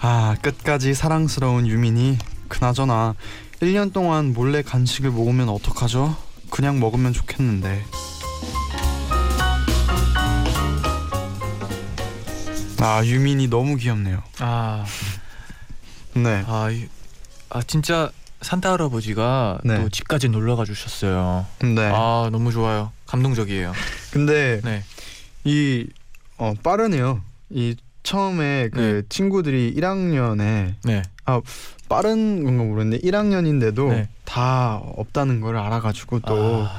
아 0.00 0.36
끝까지 0.40 0.94
사랑스러운 0.94 1.66
유민이 1.66 2.16
그나저나 2.48 3.14
1년 3.60 3.92
동안 3.92 4.32
몰래 4.32 4.62
간식을 4.62 5.10
먹으면 5.10 5.48
어떡하죠? 5.50 6.16
그냥 6.48 6.78
먹으면 6.80 7.12
좋겠는데 7.12 7.84
아 12.80 13.04
유민이 13.04 13.48
너무 13.48 13.76
귀엽네요 13.76 14.22
아, 14.38 14.84
네 16.14 16.42
아, 16.46 16.70
이- 16.70 16.88
아 17.50 17.60
진짜 17.62 18.10
산타 18.40 18.72
할아버지가 18.72 19.60
네. 19.64 19.82
또 19.82 19.88
집까지 19.88 20.28
놀러 20.28 20.56
가 20.56 20.64
주셨어요. 20.64 21.46
네. 21.60 21.90
아 21.92 22.28
너무 22.32 22.52
좋아요. 22.52 22.92
감동적이에요. 23.06 23.72
근데 24.12 24.60
네. 24.64 24.82
이 25.44 25.86
어, 26.38 26.54
빠르네요 26.62 27.20
이 27.50 27.76
처음에 28.02 28.70
그 28.72 29.04
친구들이 29.08 29.74
1학년에 29.76 30.74
네. 30.84 31.02
빠른 31.88 32.44
건가 32.44 32.64
모르겠는데 32.64 33.06
1학년인데도 33.06 33.88
네. 33.90 34.08
다 34.24 34.76
없다는 34.76 35.40
걸 35.40 35.56
알아가지고 35.56 36.20
또 36.20 36.66
아, 36.66 36.78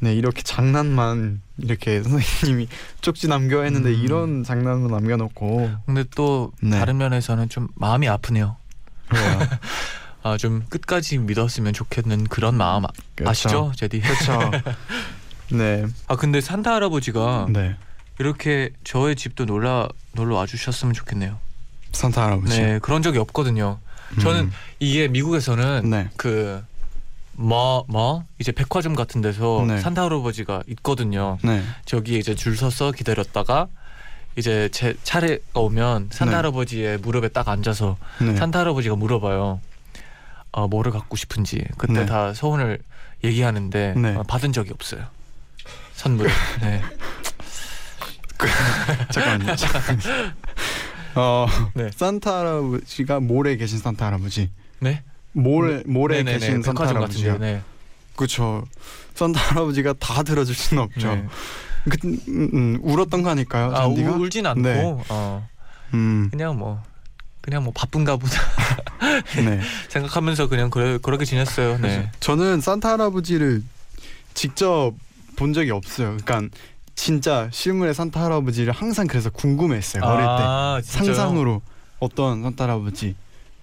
네 0.00 0.14
이렇게 0.14 0.42
장난만 0.42 1.40
이렇게 1.58 2.02
선생님이 2.02 2.68
쪽지 3.00 3.28
남겨 3.28 3.62
했는데 3.62 3.90
음. 3.90 3.94
이런 3.94 4.44
장난만 4.44 4.90
남겨놓고 4.90 5.70
근데 5.86 6.04
또 6.14 6.52
네. 6.62 6.78
다른 6.78 6.96
면에서는 6.98 7.48
좀 7.48 7.68
마음이 7.76 8.08
아프네요. 8.08 8.56
아 10.22 10.36
좀 10.36 10.64
끝까지 10.68 11.18
믿었으면 11.18 11.72
좋겠는 11.72 12.24
그런 12.24 12.54
마음 12.54 12.84
아, 12.84 12.88
그렇죠. 13.14 13.30
아시죠, 13.30 13.72
제디? 13.76 14.00
그렇죠. 14.00 14.50
네, 15.52 15.84
아 16.08 16.16
근데 16.16 16.40
산타 16.40 16.74
할아버지가 16.74 17.46
네. 17.50 17.74
이렇게 18.18 18.70
저의 18.84 19.16
집도 19.16 19.44
놀러 19.46 19.88
놀러 20.12 20.36
와주셨으면 20.36 20.94
좋겠네요. 20.94 21.38
산타 21.92 22.22
할아버지. 22.24 22.60
네 22.60 22.78
그런 22.80 23.02
적이 23.02 23.18
없거든요. 23.18 23.78
저는 24.20 24.40
음, 24.46 24.52
이게 24.80 25.08
미국에서는 25.08 25.88
네, 25.90 26.08
그 26.16 26.62
뭐 27.36 27.84
뭐 27.88 28.24
이제 28.38 28.52
백화점 28.52 28.94
같은 28.94 29.22
데서 29.22 29.64
네. 29.66 29.80
산타 29.80 30.02
할아버지가 30.02 30.62
있거든요. 30.68 31.38
네, 31.42 31.62
저기 31.86 32.18
이제 32.18 32.34
줄 32.34 32.54
서서 32.56 32.92
기다렸다가 32.92 33.66
이제 34.36 34.68
제 34.72 34.94
차례가 35.04 35.40
오면 35.60 36.10
산타 36.12 36.30
네. 36.32 36.36
할아버지의 36.36 36.98
무릎에 36.98 37.28
딱 37.28 37.48
앉아서 37.48 37.96
네. 38.20 38.36
산타 38.36 38.58
할아버지가 38.58 38.96
물어봐요. 38.96 39.60
어, 40.52 40.68
뭐를 40.68 40.92
갖고 40.92 41.16
싶은지 41.16 41.64
그때 41.78 41.92
네. 42.00 42.06
다 42.06 42.32
소원을 42.34 42.78
얘기하는데 43.22 43.94
네. 43.96 44.16
어, 44.16 44.22
받은 44.22 44.52
적이 44.52 44.72
없어요. 44.72 45.04
선물. 45.94 46.28
네. 46.60 46.82
잠깐만요. 49.12 49.56
잠깐만요. 49.56 50.32
어, 51.14 51.46
네. 51.74 51.90
산타 51.94 52.38
할아버지가 52.38 53.20
몰에 53.20 53.56
계신 53.56 53.78
산타 53.78 54.06
할아버지. 54.06 54.50
네. 54.80 55.02
몰 55.32 55.84
몰에 55.86 56.18
네네네. 56.18 56.38
계신 56.38 56.62
산타 56.62 56.72
백화점 56.72 56.96
할아버지요. 56.96 57.38
네. 57.38 57.62
그렇죠. 58.16 58.64
산타 59.14 59.40
할아버지가 59.40 59.94
다 60.00 60.22
들어줄 60.22 60.54
수는 60.54 60.82
없죠. 60.84 61.14
네. 61.14 61.26
그, 61.88 61.98
음, 62.28 62.50
음, 62.52 62.78
울었던 62.82 63.22
거 63.22 63.30
아닐까요, 63.30 63.70
아 63.72 63.82
잔디가? 63.82 64.12
울진 64.12 64.46
않고 64.46 64.60
네. 64.60 65.04
어, 65.08 65.48
음, 65.94 66.28
그냥 66.30 66.58
뭐 66.58 66.82
그냥 67.40 67.64
뭐 67.64 67.72
바쁜가 67.74 68.16
보다 68.16 68.36
네. 69.36 69.60
생각하면서 69.88 70.48
그냥 70.48 70.70
그래, 70.70 70.98
그렇게 71.00 71.24
지냈어요. 71.24 71.78
네. 71.78 72.10
저는 72.20 72.60
산타 72.60 72.90
할아버지를 72.92 73.62
직접 74.34 74.92
본 75.36 75.52
적이 75.52 75.70
없어요. 75.70 76.16
그러니까 76.22 76.54
진짜 76.94 77.48
실물의 77.50 77.94
산타 77.94 78.22
할아버지를 78.22 78.72
항상 78.72 79.06
그래서 79.06 79.30
궁금했어요. 79.30 80.02
어릴 80.02 80.20
때 80.20 80.26
아, 80.26 80.80
진짜요? 80.84 81.14
상상으로 81.14 81.62
어떤 81.98 82.42
산타 82.42 82.64
할아버지. 82.64 83.14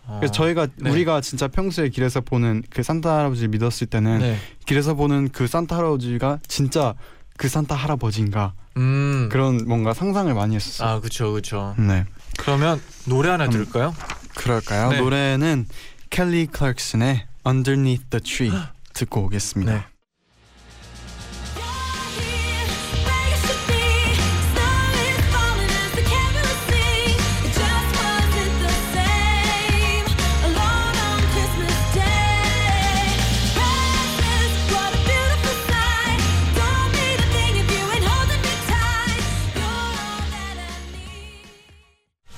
아, 0.08 0.18
그래서 0.20 0.32
저희가 0.34 0.68
네. 0.78 0.90
우리가 0.90 1.22
진짜 1.22 1.48
평소에 1.48 1.90
길에서 1.90 2.22
보는 2.22 2.63
그 2.70 2.82
산타 2.82 3.16
할아버지를 3.16 3.50
믿었을 3.50 3.88
때는 3.88 4.20
네. 4.20 4.38
길에서 4.66 4.96
보는 4.96 5.30
그 5.32 5.46
산타 5.48 5.78
할아버지가 5.78 6.40
진짜 6.48 6.96
그 7.38 7.48
산타 7.48 7.76
할아버지인가 7.76 8.54
음. 8.78 9.30
그런 9.32 9.68
뭔가 9.68 9.94
상상을 9.94 10.34
많이 10.34 10.56
했었어요. 10.56 10.90
아 10.90 11.00
그렇죠 11.00 11.32
그렇죠. 11.32 11.76
네, 11.78 12.06
그러면 12.38 12.82
노래 13.06 13.30
하나 13.30 13.45
음. 13.45 13.50
들을까요? 13.50 13.95
그럴까요? 14.36 14.89
네. 14.89 15.00
노래는 15.00 15.67
켈리 16.10 16.47
클락슨의 16.47 17.26
Underneath 17.45 18.06
the 18.10 18.21
Tree 18.21 18.52
듣고 18.93 19.26
오겠습니다. 19.26 19.73
네. 19.73 19.96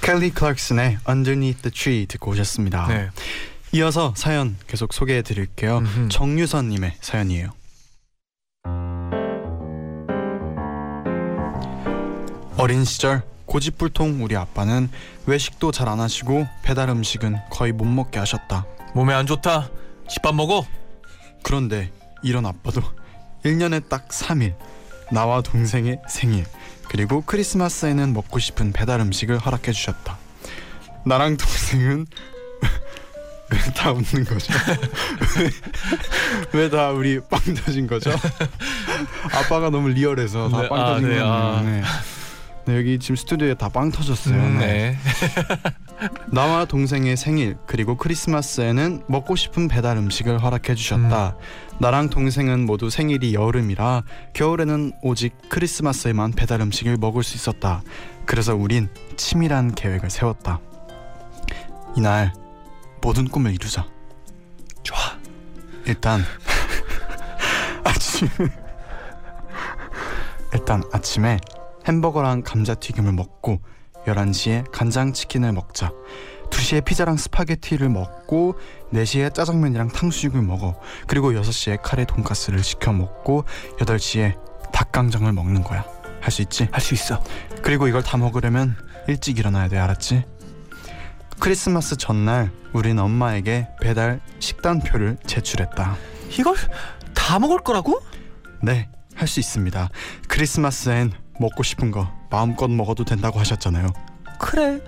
켈리 0.10 0.32
클락슨의 0.32 0.98
Underneath 1.08 1.62
the 1.62 1.72
Tree 1.72 2.08
듣고 2.08 2.32
오셨습니다. 2.32 2.88
네. 2.88 3.10
이어서 3.74 4.12
사연 4.18 4.58
계속 4.66 4.92
소개해 4.92 5.22
드릴게요. 5.22 5.84
정유선 6.10 6.70
님의 6.70 6.96
사연이에요. 7.00 7.52
어린 12.58 12.84
시절 12.86 13.22
고집불통 13.46 14.24
우리 14.24 14.36
아빠는 14.36 14.90
외식도 15.28 15.72
잘 15.72 15.88
안 15.88 16.00
하시고 16.00 16.48
배달 16.64 16.90
음식은 16.90 17.38
거의 17.52 17.72
못 17.72 17.86
먹게 17.86 18.18
하셨다. 18.18 18.66
몸에 18.96 19.14
안 19.14 19.28
좋다. 19.28 19.70
집밥 20.10 20.34
먹어. 20.34 20.66
그런데 21.44 21.92
이런 22.24 22.48
아빠도 22.48 22.82
1년에 23.46 23.88
딱 23.90 24.08
3일 24.08 24.56
나와 25.12 25.44
동생의 25.44 26.00
생일 26.10 26.46
그리고 26.90 27.22
크리스마스에는 27.26 28.14
먹고 28.14 28.40
싶은 28.40 28.72
배달 28.74 29.00
음식을 29.00 29.38
허락해 29.38 29.72
주셨다. 29.72 30.18
나랑 31.06 31.38
동생은 31.38 32.06
왜다 33.52 33.92
웃는 33.92 34.26
거죠? 34.26 34.54
왜 36.54 36.70
다 36.70 36.90
우리 36.92 37.20
빵 37.20 37.40
터진 37.56 37.88
거죠? 37.88 38.12
아빠가 39.34 39.70
너무 39.70 39.90
리얼해서 39.90 40.50
다 40.50 40.62
네, 40.64 40.70
빵 40.70 40.80
아, 40.80 40.86
터진 40.94 41.10
네, 41.10 41.16
거예요. 41.16 41.32
아. 41.32 41.62
네. 41.62 41.82
네, 42.66 42.78
여기 42.78 43.00
지금 43.00 43.16
스튜디오에 43.16 43.54
다 43.56 43.70
빵 43.70 43.92
터졌어요. 43.92 44.36
음, 44.36 44.60
네. 44.60 44.98
네. 46.00 46.08
나와 46.32 46.66
동생의 46.66 47.18
생일 47.18 47.58
그리고 47.66 47.98
크리스마스에는 47.98 49.04
먹고 49.08 49.36
싶은 49.36 49.68
배달 49.68 49.98
음식을 49.98 50.42
허락해 50.42 50.76
주셨다. 50.76 51.36
나랑 51.80 52.10
동생은 52.10 52.66
모두 52.66 52.90
생일이 52.90 53.34
여름이라 53.34 54.04
겨울에는 54.34 54.94
오직 55.02 55.34
크리스마스에만 55.50 56.32
배달 56.32 56.62
음식을 56.62 56.98
먹을 56.98 57.24
수 57.24 57.36
있었다. 57.36 57.82
그래서 58.26 58.56
우린 58.56 58.88
치밀한 59.18 59.76
계획을 59.76 60.10
세웠다. 60.10 60.60
이날 61.98 62.34
모든 63.02 63.28
꿈을 63.28 63.54
이루자. 63.54 63.86
좋아. 64.84 64.98
일단 65.86 66.22
아침 67.84 68.28
일단 70.54 70.84
아침에 70.92 71.40
햄버거랑 71.88 72.44
감자튀김을 72.44 73.14
먹고 73.14 73.60
11시에 74.08 74.70
간장치킨을 74.72 75.52
먹자 75.54 75.92
2시에 76.50 76.84
피자랑 76.84 77.18
스파게티를 77.18 77.90
먹고 77.90 78.56
4시에 78.94 79.34
짜장면이랑 79.34 79.90
탕수육을 79.90 80.42
먹어 80.42 80.80
그리고 81.08 81.32
6시에 81.34 81.80
카레 81.82 82.06
돈가스를 82.06 82.64
시켜 82.64 82.92
먹고 82.92 83.46
8시에 83.80 84.38
닭강정을 84.72 85.32
먹는 85.34 85.64
거야 85.64 85.86
할 86.22 86.32
수 86.32 86.42
있지? 86.42 86.68
할 86.72 86.82
수 86.82 86.94
있어. 86.94 87.24
그리고 87.62 87.88
이걸 87.88 88.04
다 88.04 88.18
먹으려면 88.18 88.76
일찍 89.08 89.40
일어나야 89.40 89.68
돼 89.70 89.78
알았지? 89.78 90.26
크리스마스 91.40 91.96
전날 91.96 92.52
우린 92.74 93.00
엄마에게 93.00 93.70
배달 93.82 94.20
식단표를 94.40 95.18
제출했다 95.26 95.96
이걸 96.38 96.56
다 97.16 97.40
먹을 97.40 97.60
거라고? 97.60 98.02
네, 98.62 98.90
할 99.16 99.28
수 99.28 99.40
있습니다. 99.40 99.90
크리스마스엔 100.28 101.14
먹고 101.40 101.64
싶은 101.64 101.92
거 101.92 102.12
마음껏 102.30 102.68
먹어도 102.68 103.04
된다고 103.06 103.40
하셨잖아요. 103.40 103.88
그래. 104.40 104.80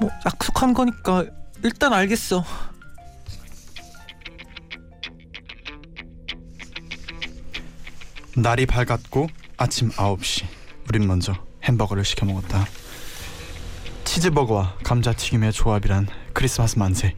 뭐 0.00 0.10
약속한 0.26 0.74
거니까 0.74 1.24
일단 1.62 1.92
알겠어. 1.92 2.44
날이 8.36 8.66
밝았고 8.66 9.28
아침 9.56 9.90
9시 9.90 10.46
우린 10.88 11.08
먼저 11.08 11.34
햄버거를 11.64 12.04
시켜 12.04 12.24
먹었다 12.24 12.64
치즈버거와 14.04 14.76
감자튀김의 14.84 15.52
조합이란 15.52 16.06
크리스마스 16.34 16.78
만세 16.78 17.16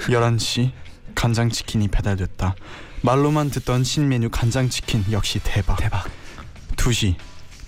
11시 0.00 0.72
간장치킨이 1.14 1.88
배달됐다 1.88 2.54
말로만 3.00 3.48
듣던 3.48 3.84
신메뉴 3.84 4.28
간장치킨 4.28 5.06
역시 5.12 5.40
대박 5.42 5.78
대박. 5.78 6.04
2시 6.76 7.16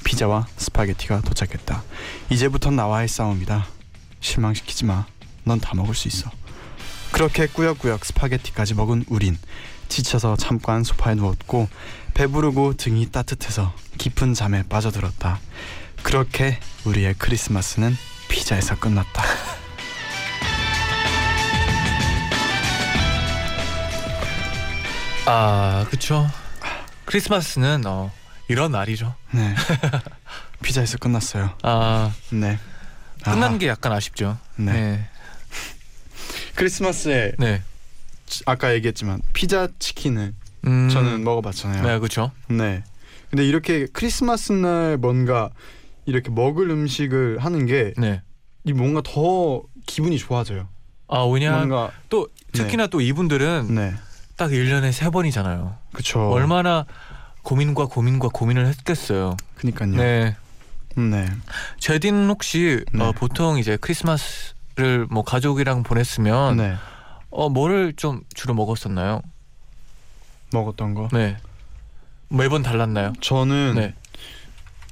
피자와 0.04 0.46
스파게티가 0.56 1.20
도착했다 1.22 1.82
이제부터 2.30 2.70
나와의 2.70 3.08
싸움이다 3.08 3.66
실망시키지 4.20 4.84
마 4.84 5.06
넌 5.44 5.58
다 5.60 5.74
먹을 5.74 5.94
수 5.94 6.08
있어 6.08 6.30
그렇게 7.12 7.46
꾸역꾸역 7.46 8.04
스파게티까지 8.04 8.74
먹은 8.74 9.04
우린 9.08 9.38
지쳐서 9.88 10.36
잠깐 10.36 10.84
소파에 10.84 11.14
누웠고 11.16 11.68
배부르고 12.14 12.76
등이 12.76 13.10
따뜻해서 13.10 13.74
깊은 13.98 14.34
잠에 14.34 14.62
빠져들었다. 14.68 15.40
그렇게 16.04 16.60
우리의 16.84 17.14
크리스마스는 17.18 17.96
피자에서 18.28 18.78
끝났다. 18.78 19.24
아 25.26 25.86
그쵸. 25.90 26.26
크리스마스는 27.04 27.84
어, 27.86 28.10
이런 28.50 28.72
날이죠. 28.72 29.14
네. 29.30 29.54
피자에서 30.60 30.98
끝났어요. 30.98 31.52
아 31.62 32.12
네. 32.30 32.58
끝난 33.22 33.54
아, 33.54 33.58
게 33.58 33.68
약간 33.68 33.92
아쉽죠. 33.92 34.38
네. 34.56 34.72
네. 34.72 35.08
크리스마스에 36.56 37.32
네. 37.38 37.62
아까 38.46 38.74
얘기했지만 38.74 39.22
피자 39.32 39.68
치킨을 39.78 40.34
음, 40.66 40.88
저는 40.88 41.22
먹어봤잖아요. 41.22 41.82
네 41.84 41.98
그렇죠. 42.00 42.32
네. 42.48 42.82
근데 43.30 43.46
이렇게 43.46 43.86
크리스마스 43.92 44.50
날 44.50 44.96
뭔가 44.96 45.50
이렇게 46.04 46.30
먹을 46.30 46.70
음식을 46.70 47.38
하는 47.38 47.66
게 47.66 47.94
네. 47.98 48.20
이 48.64 48.72
뭔가 48.72 49.00
더 49.04 49.62
기분이 49.86 50.18
좋아져요. 50.18 50.66
아 51.06 51.22
왜냐 51.22 51.52
뭔가 51.52 51.92
또 52.08 52.26
특히나 52.52 52.88
또 52.88 53.00
이분들은 53.00 53.72
네. 53.76 53.94
딱 54.36 54.50
1년에 54.50 54.90
세 54.90 55.08
번이잖아요. 55.08 55.76
그쵸. 55.92 56.30
얼마나 56.30 56.84
고민과 57.42 57.86
고민과 57.86 58.28
고민을 58.28 58.66
했겠어요. 58.66 59.36
그니까요. 59.56 59.96
네. 59.96 60.36
네. 60.96 61.28
제디는 61.78 62.28
혹시 62.28 62.84
네. 62.92 63.02
어, 63.04 63.12
보통 63.12 63.58
이제 63.58 63.76
크리스마스를 63.80 65.06
뭐 65.10 65.22
가족이랑 65.22 65.82
보냈으면 65.82 66.56
네. 66.56 66.74
어 67.30 67.48
뭐를 67.48 67.92
좀 67.94 68.22
주로 68.34 68.54
먹었었나요? 68.54 69.22
먹었던 70.52 70.94
거. 70.94 71.08
네. 71.12 71.36
매번 72.28 72.62
달랐나요? 72.62 73.12
저는 73.20 73.74
네. 73.76 73.94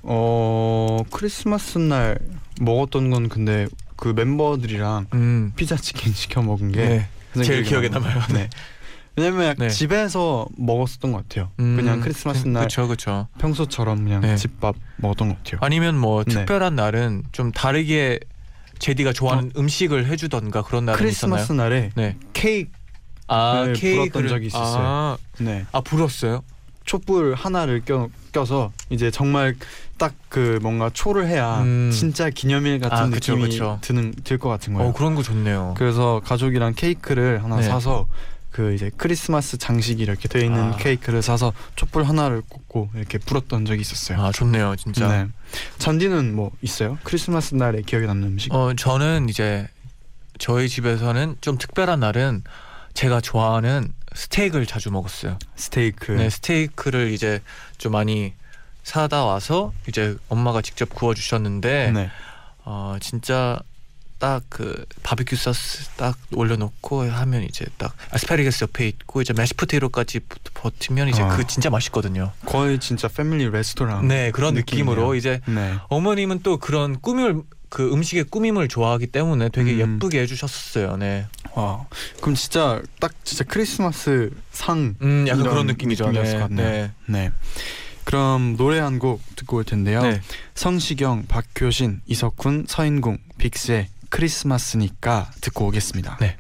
어 0.02 0.98
크리스마스 1.11 1.78
날 1.78 2.18
먹었던 2.61 3.11
건 3.11 3.28
근데 3.28 3.66
그 3.96 4.08
멤버들이랑 4.08 5.06
음. 5.14 5.52
피자 5.56 5.76
치킨 5.76 6.12
시켜 6.12 6.40
먹은 6.42 6.72
게 6.72 7.08
네. 7.34 7.42
제일 7.44 7.64
기억에 7.64 7.88
남아요. 7.88 8.20
네. 8.32 8.48
왜냐면 9.18 9.54
네. 9.59 9.68
집에서 9.68 10.46
먹었었던 10.57 11.12
것 11.12 11.28
같아요. 11.28 11.50
음, 11.61 11.76
그냥 11.76 12.00
크리스마스 12.00 12.46
날 12.46 12.61
그렇죠, 12.62 12.87
그렇죠. 12.87 13.28
평소처럼 13.38 14.04
그냥 14.04 14.20
네. 14.20 14.37
집밥 14.37 14.76
먹었던 14.96 15.28
것 15.28 15.37
같아요. 15.42 15.59
아니면 15.62 15.96
뭐 15.98 16.24
네. 16.24 16.35
특별한 16.35 16.74
날은 16.76 17.24
좀 17.33 17.52
다르게 17.52 18.20
제디가 18.78 19.12
좋아하는 19.12 19.50
음식을 19.57 20.07
해주던가 20.07 20.62
그런 20.62 20.85
날은 20.85 20.98
크리스마스 20.98 21.44
있었나요? 21.44 21.68
날에 21.70 21.90
네. 21.96 22.16
케이크 22.33 22.70
아 23.26 23.64
네, 23.66 23.72
케이크를 23.72 24.11
불었던 24.11 24.28
적이 24.28 24.46
있었어요. 24.46 24.83
아, 24.87 25.18
네 25.40 25.66
아 25.72 25.81
불었어요? 25.81 26.42
촛불 26.85 27.35
하나를 27.35 27.83
껴, 27.85 28.09
껴서 28.33 28.72
이제 28.90 29.11
정말 29.11 29.54
딱 29.98 30.14
그 30.28 30.59
뭔가 30.62 30.90
초를 30.92 31.26
해야 31.26 31.62
음. 31.62 31.90
진짜 31.92 32.28
기념일 32.31 32.81
같은 32.81 32.96
아, 32.98 33.09
그쵸, 33.09 33.33
느낌이 33.35 33.48
그쵸. 33.50 33.78
드는 33.81 34.12
들 34.24 34.38
것 34.38 34.50
같은 34.50 34.74
거예요. 34.74 34.90
어 34.90 34.92
그런 34.92 35.14
거 35.14 35.22
좋네요. 35.22 35.74
그래서 35.78 36.20
가족이랑 36.24 36.74
케이크를 36.76 37.42
하나 37.42 37.57
네. 37.57 37.62
사서 37.62 38.07
그 38.58 38.74
이제 38.74 38.90
크리스마스 38.96 39.56
장식이 39.56 40.02
이렇게 40.02 40.26
되어 40.26 40.42
있는 40.42 40.72
아. 40.72 40.76
케이크를 40.76 41.22
사서 41.22 41.52
촛불 41.76 42.02
하나를 42.02 42.42
꽂고 42.48 42.90
이렇게 42.96 43.16
불었던 43.18 43.64
적이 43.64 43.82
있었어요. 43.82 44.20
아 44.20 44.32
좋네요, 44.32 44.74
진짜. 44.74 45.06
네. 45.06 45.28
잔디는 45.78 46.34
뭐 46.34 46.50
있어요? 46.60 46.98
크리스마스 47.04 47.54
날에 47.54 47.82
기억에 47.82 48.06
남는 48.06 48.26
음식? 48.26 48.52
어 48.52 48.74
저는 48.74 49.28
이제 49.28 49.68
저희 50.40 50.68
집에서는 50.68 51.36
좀 51.40 51.56
특별한 51.56 52.00
날은 52.00 52.42
제가 52.94 53.20
좋아하는 53.20 53.92
스테이크를 54.16 54.66
자주 54.66 54.90
먹었어요. 54.90 55.38
스테이크. 55.54 56.10
네, 56.10 56.28
스테이크를 56.28 57.12
이제 57.12 57.40
좀 57.76 57.92
많이 57.92 58.34
사다 58.82 59.24
와서 59.24 59.72
이제 59.86 60.16
엄마가 60.28 60.62
직접 60.62 60.92
구워 60.92 61.14
주셨는데 61.14 61.92
네. 61.92 62.10
어 62.64 62.96
진짜 63.00 63.60
딱 64.18 64.42
그 64.48 64.85
바비큐 65.02 65.37
소스 65.37 65.88
딱 65.96 66.16
올려놓고 66.35 67.02
하면 67.11 67.42
이제 67.44 67.64
딱 67.76 67.94
아스파라거스 68.11 68.64
옆에 68.64 68.88
있고 68.88 69.22
이제 69.22 69.33
mashed 69.32 69.54
potato까지 69.54 70.20
버티면 70.54 71.09
이제 71.09 71.22
아. 71.22 71.37
그 71.37 71.46
진짜 71.46 71.70
맛있거든요. 71.70 72.33
거의 72.46 72.78
진짜 72.81 73.09
패밀리 73.09 73.48
레스토랑. 73.48 74.09
네 74.09 74.31
그런 74.31 74.54
느낌으로 74.54 75.12
느낌이네요. 75.12 75.14
이제 75.14 75.40
네. 75.46 75.74
어머님은 75.88 76.40
또 76.42 76.57
그런 76.57 77.00
꾸밈을 77.00 77.42
그 77.68 77.92
음식의 77.92 78.24
꾸밈을 78.24 78.66
좋아하기 78.68 79.09
때문에 79.09 79.50
되게 79.50 79.72
음. 79.85 79.96
예쁘게 79.96 80.20
해주셨었어요. 80.22 80.96
네. 80.96 81.26
와. 81.54 81.87
그럼 82.20 82.35
진짜 82.35 82.81
딱 82.98 83.12
진짜 83.24 83.44
크리스마스 83.44 84.31
상. 84.52 84.94
음 85.02 85.26
약간 85.28 85.44
그런 85.44 85.66
느낌이죠. 85.66 86.11
네. 86.12 86.46
네. 86.50 86.90
네. 87.07 87.31
그럼 88.04 88.57
노래 88.57 88.78
한 88.78 88.98
곡 88.98 89.20
듣고 89.37 89.59
올 89.59 89.64
텐데요. 89.64 90.00
네. 90.02 90.22
성시경, 90.54 91.26
박효신, 91.28 92.00
이석훈, 92.07 92.64
서인공, 92.66 93.18
빅스의 93.37 93.88
크리스마스니까 94.10 95.30
듣고 95.40 95.66
오겠습니다. 95.66 96.16
네. 96.20 96.36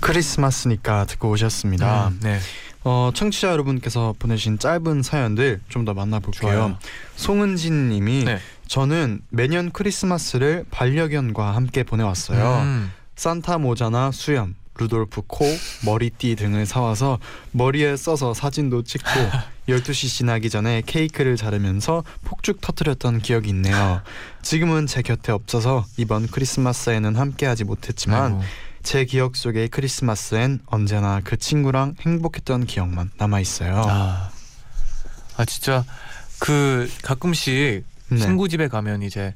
크리스마스니까 0.00 1.04
듣고 1.06 1.30
오셨습니다. 1.30 2.08
음, 2.08 2.20
네. 2.22 2.38
어, 2.88 3.10
청취자 3.12 3.50
여러분께서 3.50 4.14
보내신 4.20 4.60
짧은 4.60 5.02
사연들 5.02 5.60
좀 5.68 5.84
더 5.84 5.92
만나볼게요. 5.92 6.40
좋아요. 6.52 6.78
송은진 7.16 7.88
님이 7.90 8.24
네. 8.24 8.38
저는 8.68 9.22
매년 9.28 9.72
크리스마스를 9.72 10.64
반려견과 10.70 11.54
함께 11.54 11.82
보내왔어요. 11.82 12.60
음. 12.62 12.92
산타 13.16 13.58
모자나 13.58 14.12
수염, 14.12 14.54
루돌프 14.78 15.22
코, 15.26 15.44
머리띠 15.84 16.36
등을 16.36 16.64
사와서 16.66 17.18
머리에 17.52 17.96
써서 17.96 18.34
사진도 18.34 18.82
찍고 18.82 19.08
12시 19.68 20.08
지나기 20.08 20.48
전에 20.48 20.82
케이크를 20.86 21.36
자르면서 21.36 22.04
폭죽 22.24 22.60
터뜨렸던 22.60 23.20
기억이 23.20 23.48
있네요. 23.50 24.00
지금은 24.42 24.86
제 24.86 25.02
곁에 25.02 25.32
없어서 25.32 25.84
이번 25.96 26.28
크리스마스에는 26.28 27.16
함께하지 27.16 27.64
못했지만 27.64 28.34
아이고. 28.34 28.44
제 28.86 29.04
기억 29.04 29.34
속의 29.34 29.68
크리스마스엔 29.70 30.60
언제나 30.66 31.20
그 31.24 31.36
친구랑 31.36 31.96
행복했던 32.02 32.66
기억만 32.66 33.10
남아 33.18 33.40
있어요. 33.40 33.82
아, 33.84 34.30
아 35.36 35.44
진짜 35.44 35.84
그 36.38 36.88
가끔씩 37.02 37.84
네. 38.10 38.16
친구 38.16 38.48
집에 38.48 38.68
가면 38.68 39.02
이제 39.02 39.34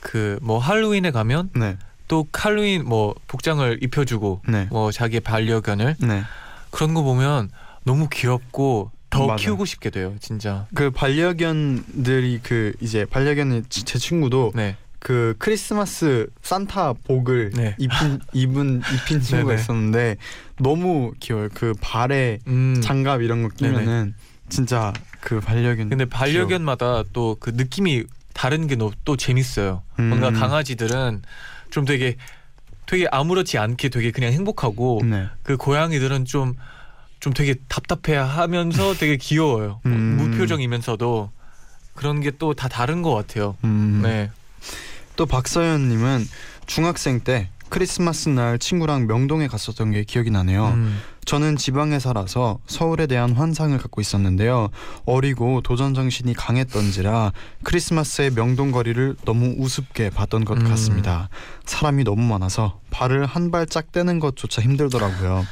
그 0.00 0.40
뭐 0.42 0.58
할로윈에 0.58 1.12
가면 1.12 1.50
네, 1.54 1.76
또 2.08 2.26
할로윈 2.32 2.86
뭐 2.86 3.14
복장을 3.28 3.78
입혀주고 3.84 4.42
네, 4.48 4.66
뭐 4.72 4.90
자기 4.90 5.20
반려견을 5.20 5.94
네. 6.00 6.24
그런 6.70 6.92
거 6.92 7.02
보면 7.04 7.50
너무 7.84 8.08
귀엽고 8.08 8.90
더 9.10 9.26
맞아요. 9.26 9.36
키우고 9.36 9.64
싶게 9.64 9.90
돼요, 9.90 10.16
진짜. 10.20 10.66
그 10.74 10.90
반려견들이 10.90 12.40
그 12.42 12.72
이제 12.80 13.04
반려견의 13.04 13.62
지- 13.68 13.84
제 13.84 13.96
친구도 14.00 14.50
네, 14.56 14.76
그 14.98 15.34
크리스마스 15.38 16.28
산타 16.42 16.94
복을 17.06 17.50
네. 17.54 17.74
입힌 17.78 18.18
입은 18.32 18.82
입힌 18.94 19.20
친구가. 19.20 19.54
있었는데 19.54 20.16
너무 20.58 21.12
귀여워요. 21.20 21.48
그 21.54 21.72
발에 21.80 22.40
음. 22.48 22.80
장갑 22.82 23.22
이런 23.22 23.42
거 23.42 23.48
끼면은 23.48 24.14
진짜 24.48 24.92
그 25.20 25.40
반려견. 25.40 25.88
근데 25.90 26.04
반려견마다 26.04 27.04
또 27.12 27.36
그 27.38 27.50
느낌이 27.50 28.04
다른 28.34 28.66
게또 28.66 29.16
재밌어요. 29.16 29.82
뭔가 29.96 30.28
음. 30.28 30.34
강아지들은 30.34 31.22
좀 31.70 31.84
되게 31.84 32.16
되게 32.86 33.06
아무렇지 33.10 33.58
않게 33.58 33.90
되게 33.90 34.10
그냥 34.10 34.32
행복하고 34.32 35.02
네. 35.04 35.26
그 35.42 35.56
고양이들은 35.56 36.24
좀좀 36.24 37.34
되게 37.36 37.54
답답해하면서 37.68 38.94
되게 38.98 39.16
귀여워요. 39.16 39.80
음. 39.86 40.16
무표정이면서도 40.18 41.30
그런 41.94 42.20
게 42.20 42.30
또 42.30 42.54
다 42.54 42.68
다른 42.68 43.02
것 43.02 43.12
같아요. 43.14 43.56
음. 43.64 44.00
네. 44.02 44.30
또 45.18 45.26
박서연님은 45.26 46.26
중학생 46.66 47.18
때 47.18 47.50
크리스마스 47.70 48.28
날 48.28 48.56
친구랑 48.56 49.08
명동에 49.08 49.48
갔었던 49.48 49.90
게 49.90 50.04
기억이 50.04 50.30
나네요. 50.30 50.68
음. 50.68 51.00
저는 51.24 51.56
지방에 51.56 51.98
살아서 51.98 52.60
서울에 52.66 53.08
대한 53.08 53.32
환상을 53.32 53.76
갖고 53.76 54.00
있었는데요. 54.00 54.68
어리고 55.06 55.60
도전 55.60 55.92
정신이 55.92 56.34
강했던지라 56.34 57.32
크리스마스의 57.64 58.30
명동 58.30 58.70
거리를 58.70 59.16
너무 59.24 59.56
우습게 59.58 60.10
봤던 60.10 60.44
것 60.44 60.56
음. 60.58 60.68
같습니다. 60.68 61.28
사람이 61.64 62.04
너무 62.04 62.22
많아서 62.22 62.78
발을 62.90 63.26
한 63.26 63.50
발짝 63.50 63.90
떼는 63.90 64.20
것조차 64.20 64.62
힘들더라고요. 64.62 65.44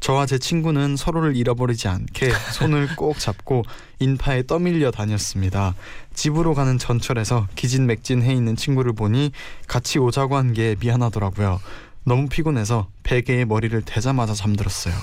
저와 0.00 0.26
제 0.26 0.38
친구는 0.38 0.96
서로를 0.96 1.36
잃어버리지 1.36 1.88
않게 1.88 2.30
손을 2.52 2.94
꼭 2.96 3.18
잡고 3.18 3.64
인파에 3.98 4.44
떠밀려 4.46 4.90
다녔습니다. 4.90 5.74
집으로 6.14 6.54
가는 6.54 6.78
전철에서 6.78 7.48
기진맥진해 7.56 8.32
있는 8.32 8.56
친구를 8.56 8.92
보니 8.92 9.32
같이 9.66 9.98
오자고 9.98 10.36
한 10.36 10.52
게 10.52 10.76
미안하더라고요. 10.78 11.60
너무 12.04 12.28
피곤해서 12.28 12.88
베개에 13.02 13.46
머리를 13.46 13.82
대자마자 13.82 14.32
잠들었어요. 14.34 14.94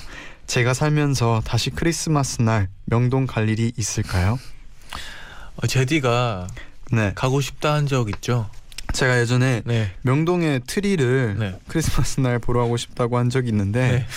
제가 0.48 0.74
살면서 0.74 1.42
다시 1.46 1.70
크리스마스 1.70 2.42
날 2.42 2.70
명동 2.86 3.26
갈 3.28 3.50
일이 3.50 3.74
있을까요? 3.78 4.40
어, 5.58 5.68
재디가 5.68 6.48
네. 6.92 7.12
가고 7.16 7.42
싶다 7.42 7.74
한 7.74 7.88
적 7.88 8.10
있죠? 8.10 8.50
제가 8.94 9.20
예전에 9.20 9.64
네. 9.66 9.92
명동의 10.04 10.62
트리를 10.66 11.36
네. 11.40 11.60
크리스마스 11.68 12.20
날 12.22 12.40
보러 12.40 12.62
가고 12.62 12.78
싶다고 12.78 13.18
한 13.18 13.30
적이 13.30 13.50
있는데 13.50 13.92
네. 13.92 14.08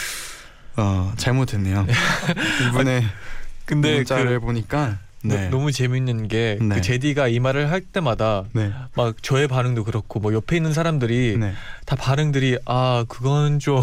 어, 0.77 1.13
잘못했네요. 1.17 1.87
이번에 2.71 3.03
근데 3.65 3.97
문자를 3.97 4.41
그 4.41 4.47
보니까 4.47 4.99
너- 5.23 5.35
네. 5.35 5.49
너무 5.49 5.73
재밌는 5.73 6.29
게 6.29 6.57
네. 6.61 6.77
그 6.77 6.81
재디가 6.81 7.27
이 7.29 7.41
말을 7.41 7.71
할 7.71 7.81
때마다 7.81 8.45
네. 8.53 8.73
막 8.95 9.21
저의 9.23 9.49
반응도 9.49 9.83
그렇고 9.85 10.21
뭐 10.21 10.33
옆에 10.33 10.57
있는 10.57 10.73
사람들이 10.73 11.37
네. 11.39 11.53
다 11.85 11.97
반응들이 11.97 12.59
아 12.65 13.05
그건 13.09 13.59
좀 13.59 13.83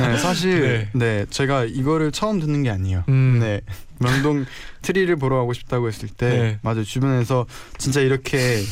네, 0.00 0.16
사실 0.16 0.88
네. 0.94 0.98
네. 0.98 1.26
제가 1.28 1.64
이거를 1.64 2.12
처음 2.12 2.40
듣는 2.40 2.62
게 2.62 2.70
아니에요. 2.70 3.04
음. 3.08 3.38
네. 3.40 3.60
명동 3.98 4.46
트리를 4.82 5.14
보러 5.16 5.36
가고 5.38 5.52
싶다고 5.52 5.88
했을 5.88 6.08
때 6.08 6.28
네. 6.28 6.58
맞아요. 6.62 6.84
주변에서 6.84 7.44
진짜 7.76 8.00
이렇게 8.00 8.62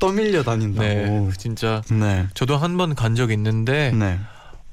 떠밀려 0.00 0.42
다닌다고. 0.42 0.82
네, 0.86 1.30
진짜 1.38 1.80
네. 1.90 2.26
저도 2.34 2.58
한 2.58 2.76
번 2.76 2.94
간 2.94 3.14
적 3.14 3.30
있는데 3.30 3.92
네. 3.92 4.18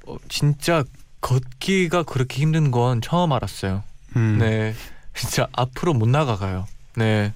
어, 0.08 0.18
진짜 0.28 0.84
걷기가 1.24 2.04
그렇게 2.04 2.42
힘든 2.42 2.70
건 2.70 3.02
처음 3.02 3.32
알았어요. 3.32 3.84
음. 4.16 4.38
네, 4.40 4.76
진짜 5.16 5.48
앞으로 5.54 5.94
못 5.94 6.08
나가가요. 6.08 6.68
네, 6.96 7.34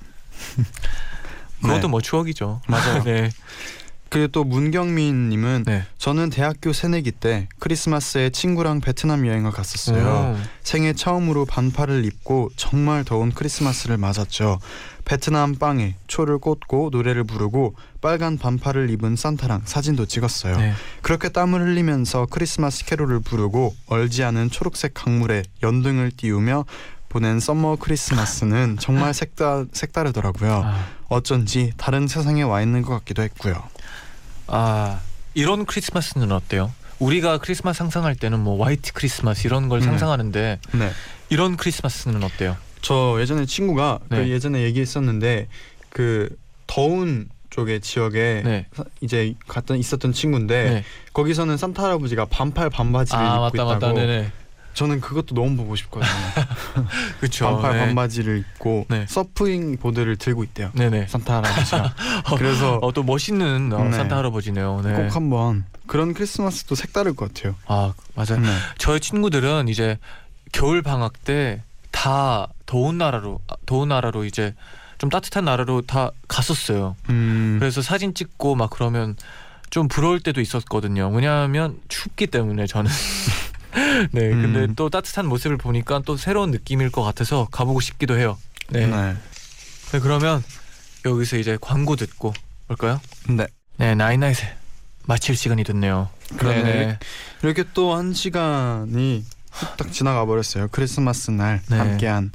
그것도 1.62 1.82
네. 1.82 1.88
뭐 1.88 2.02
추억이죠. 2.02 2.62
맞아요. 2.68 3.04
네, 3.04 3.32
그리고 4.10 4.28
또 4.28 4.44
문경민 4.44 5.30
님은 5.30 5.64
네. 5.66 5.86
저는 5.98 6.30
대학교 6.30 6.74
새내기 6.74 7.12
때 7.12 7.48
크리스마스에 7.60 8.30
친구랑 8.30 8.82
베트남 8.82 9.26
여행을 9.26 9.52
갔었어요. 9.52 10.36
오. 10.36 10.44
생애 10.62 10.94
처음으로 10.94 11.46
반팔을 11.46 12.06
입고 12.06 12.50
정말 12.56 13.04
더운 13.04 13.32
크리스마스를 13.32 13.98
맞았죠. 13.98 14.60
베트남 15.06 15.56
빵에 15.56 15.96
초를 16.08 16.38
꽂고 16.38 16.90
노래를 16.92 17.24
부르고 17.24 17.76
빨간 18.08 18.38
반팔을 18.38 18.90
입은 18.92 19.18
산타랑 19.18 19.64
사진도 19.66 20.06
찍었어요. 20.06 20.56
네. 20.56 20.74
그렇게 21.02 21.28
땀을 21.28 21.60
흘리면서 21.60 22.26
크리스마스 22.30 22.86
캐롤을 22.86 23.20
부르고 23.20 23.76
얼지 23.88 24.24
않은 24.24 24.50
초록색 24.50 24.94
강물에 24.94 25.44
연등을 25.62 26.12
띄우며 26.16 26.64
보낸 27.10 27.42
summer 27.42 27.76
크리스마스는 27.82 28.78
정말 28.80 29.14
색다, 29.14 29.66
색다르더라고요. 29.74 30.62
아, 30.64 30.86
어쩐지 31.10 31.74
다른 31.76 32.08
세상에 32.08 32.44
와 32.44 32.62
있는 32.62 32.82
것 32.82 32.94
같기도 33.00 33.24
했고요. 33.24 33.62
아, 34.48 35.02
이런 35.34 35.66
크리스마스는 35.66 36.32
어때요? 36.32 36.72
우리가 37.00 37.40
크리스마스 37.40 37.80
상상할 37.80 38.16
때는 38.16 38.40
뭐 38.40 38.64
화이트 38.64 38.94
크리스마스 38.94 39.46
이런 39.48 39.68
걸 39.68 39.82
네. 39.82 39.86
상상하는데 39.86 40.60
네. 40.72 40.92
이런 41.28 41.58
크리스마스는 41.58 42.24
어때요? 42.24 42.56
저 42.82 43.18
예전에 43.20 43.46
친구가 43.46 44.00
그 44.08 44.16
네. 44.16 44.30
예전에 44.30 44.62
얘기했었는데 44.62 45.50
그 45.90 46.30
더운 46.68 47.30
쪽의 47.58 47.82
지역에 47.82 48.44
네. 48.46 48.66
사- 48.72 48.84
이제 49.02 49.34
갔던 49.48 49.78
있었던 49.80 50.14
친구인데 50.14 50.70
네. 50.70 50.84
거기서는 51.14 51.58
산타 51.58 51.84
할아버지가 51.84 52.26
반팔 52.26 52.70
반바지를 52.70 53.20
아 53.20 53.48
입고 53.48 53.66
맞다 53.66 53.78
있다고. 53.78 53.94
맞다 54.00 54.32
저는 54.76 55.02
그것도 55.02 55.34
너무 55.34 55.56
보고 55.58 55.76
싶거든요. 55.76 56.08
그렇죠. 57.20 57.46
반팔 57.46 57.74
네. 57.74 57.80
반바지를 57.88 58.38
입고 58.38 58.86
네. 58.90 59.06
서핑 59.10 59.78
보드를 59.78 60.18
들고 60.18 60.44
있대요. 60.44 60.70
네네. 60.76 61.08
산타 61.08 61.38
할아버지가. 61.38 61.96
그래서 62.38 62.78
어 62.84 62.92
또 62.92 63.02
멋있는 63.02 63.74
어, 63.74 63.84
네. 63.86 63.92
산타 63.98 64.16
할아버지네요. 64.18 64.82
네. 64.84 64.94
꼭 64.94 65.16
한번 65.16 65.66
그런 65.88 66.14
크리스마스도 66.14 66.76
색다를 66.76 67.16
것 67.16 67.34
같아요. 67.34 67.56
아 67.66 67.94
맞아요. 68.14 68.40
네. 68.40 68.50
저희 68.78 69.00
친구들은 69.00 69.68
이제 69.68 69.98
겨울 70.52 70.84
방학 70.84 71.24
때 71.24 71.64
다 71.90 72.50
더운 72.68 73.00
나라로 73.00 73.40
아, 73.48 73.56
더운 73.66 73.88
나라로 73.90 74.26
이제 74.26 74.54
좀 74.98 75.10
따뜻한 75.10 75.46
나라로 75.46 75.82
다 75.82 76.12
갔었어요. 76.28 76.96
음, 77.10 77.58
그래서 77.60 77.82
사진 77.82 78.14
찍고 78.14 78.56
막 78.56 78.70
그러면 78.70 79.16
좀 79.70 79.88
부러울 79.88 80.20
때도 80.22 80.42
있었거든요. 80.42 81.10
왜냐하면 81.10 81.80
춥기 81.88 82.28
때문에 82.28 82.68
저는. 82.68 82.90
네, 84.12 84.30
근데 84.30 84.60
음. 84.66 84.74
또 84.76 84.90
따뜻한 84.90 85.28
모습을 85.28 85.58
보니까 85.58 86.02
또 86.06 86.18
새로운 86.18 86.52
느낌일 86.52 86.90
것 86.92 87.04
같아서 87.04 87.48
가보고 87.52 87.80
싶기도 87.80 88.18
해요. 88.18 88.38
네. 88.70 88.88
네. 88.88 89.16
네, 89.92 90.00
그러면 90.00 90.44
여기서 91.06 91.38
이제 91.38 91.58
광고 91.62 91.96
듣고 91.96 92.34
올까요? 92.70 93.00
네. 93.30 93.46
네, 93.78 93.94
나인나잇에 93.96 94.56
마칠 95.06 95.36
시간이 95.38 95.64
됐네요. 95.64 96.10
그러네. 96.38 96.64
네, 96.64 97.00
이렇게 97.44 97.64
또 97.74 97.96
한 97.96 98.14
시간이 98.14 99.24
딱 99.78 99.92
지나가 99.92 100.26
버렸어요. 100.26 100.68
크리스마스 100.72 101.32
날 101.32 101.62
네. 101.70 101.78
함께한 101.78 102.32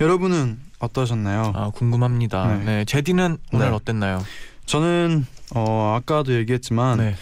여러분은 0.00 0.60
어떠셨나요? 0.82 1.52
아 1.54 1.70
궁금합니다. 1.70 2.56
네. 2.58 2.64
네, 2.64 2.84
제디는 2.84 3.38
오늘 3.52 3.70
네. 3.70 3.74
어땠나요? 3.74 4.24
저는 4.66 5.26
어 5.54 5.96
아까도 5.96 6.34
얘기했지만 6.34 6.98
네, 6.98 7.14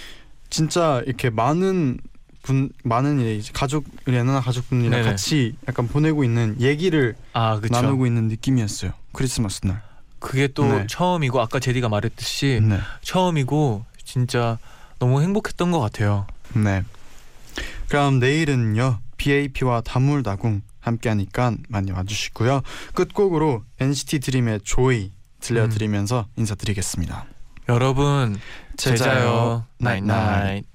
진짜 0.49 1.03
이렇게 1.07 1.29
많은 1.31 1.99
분 2.43 2.71
많은 2.85 3.21
이제 3.21 3.51
가족이나 3.53 4.41
가족분이랑 4.41 4.91
네네. 4.91 5.03
같이 5.05 5.55
약간 5.69 5.89
보내고 5.89 6.25
있는 6.25 6.57
얘기를 6.59 7.15
아. 7.35 7.61
나누고 7.71 8.07
있는 8.07 8.29
느낌이었어요. 8.29 8.93
크리스마스 9.13 9.67
날. 9.67 9.83
그게 10.19 10.49
또 10.49 10.65
네. 10.65 10.87
처음이고 10.87 11.41
아까 11.41 11.59
제디가 11.59 11.89
말했듯이 11.91 12.61
네. 12.63 12.79
처음이고 13.03 13.85
진짜 14.05 14.59
너무 14.99 15.21
행복했던 15.23 15.71
것 15.71 15.81
같아요. 15.81 16.27
네. 16.55 16.83
그럼 17.89 18.21
내일은요 18.21 19.01
BAP와 19.19 19.83
다물다궁 19.83 20.63
함께하니까 20.81 21.55
많이 21.69 21.93
와주시고요. 21.93 22.63
끝곡으로 22.95 23.65
NCT 23.81 24.21
DREAM의 24.21 24.61
JOY 24.65 25.13
들려드리면서 25.41 26.27
인사드리겠습니다. 26.37 27.27
여러분 27.69 28.39
제자요. 28.77 29.65
나잇나잇. 29.79 30.70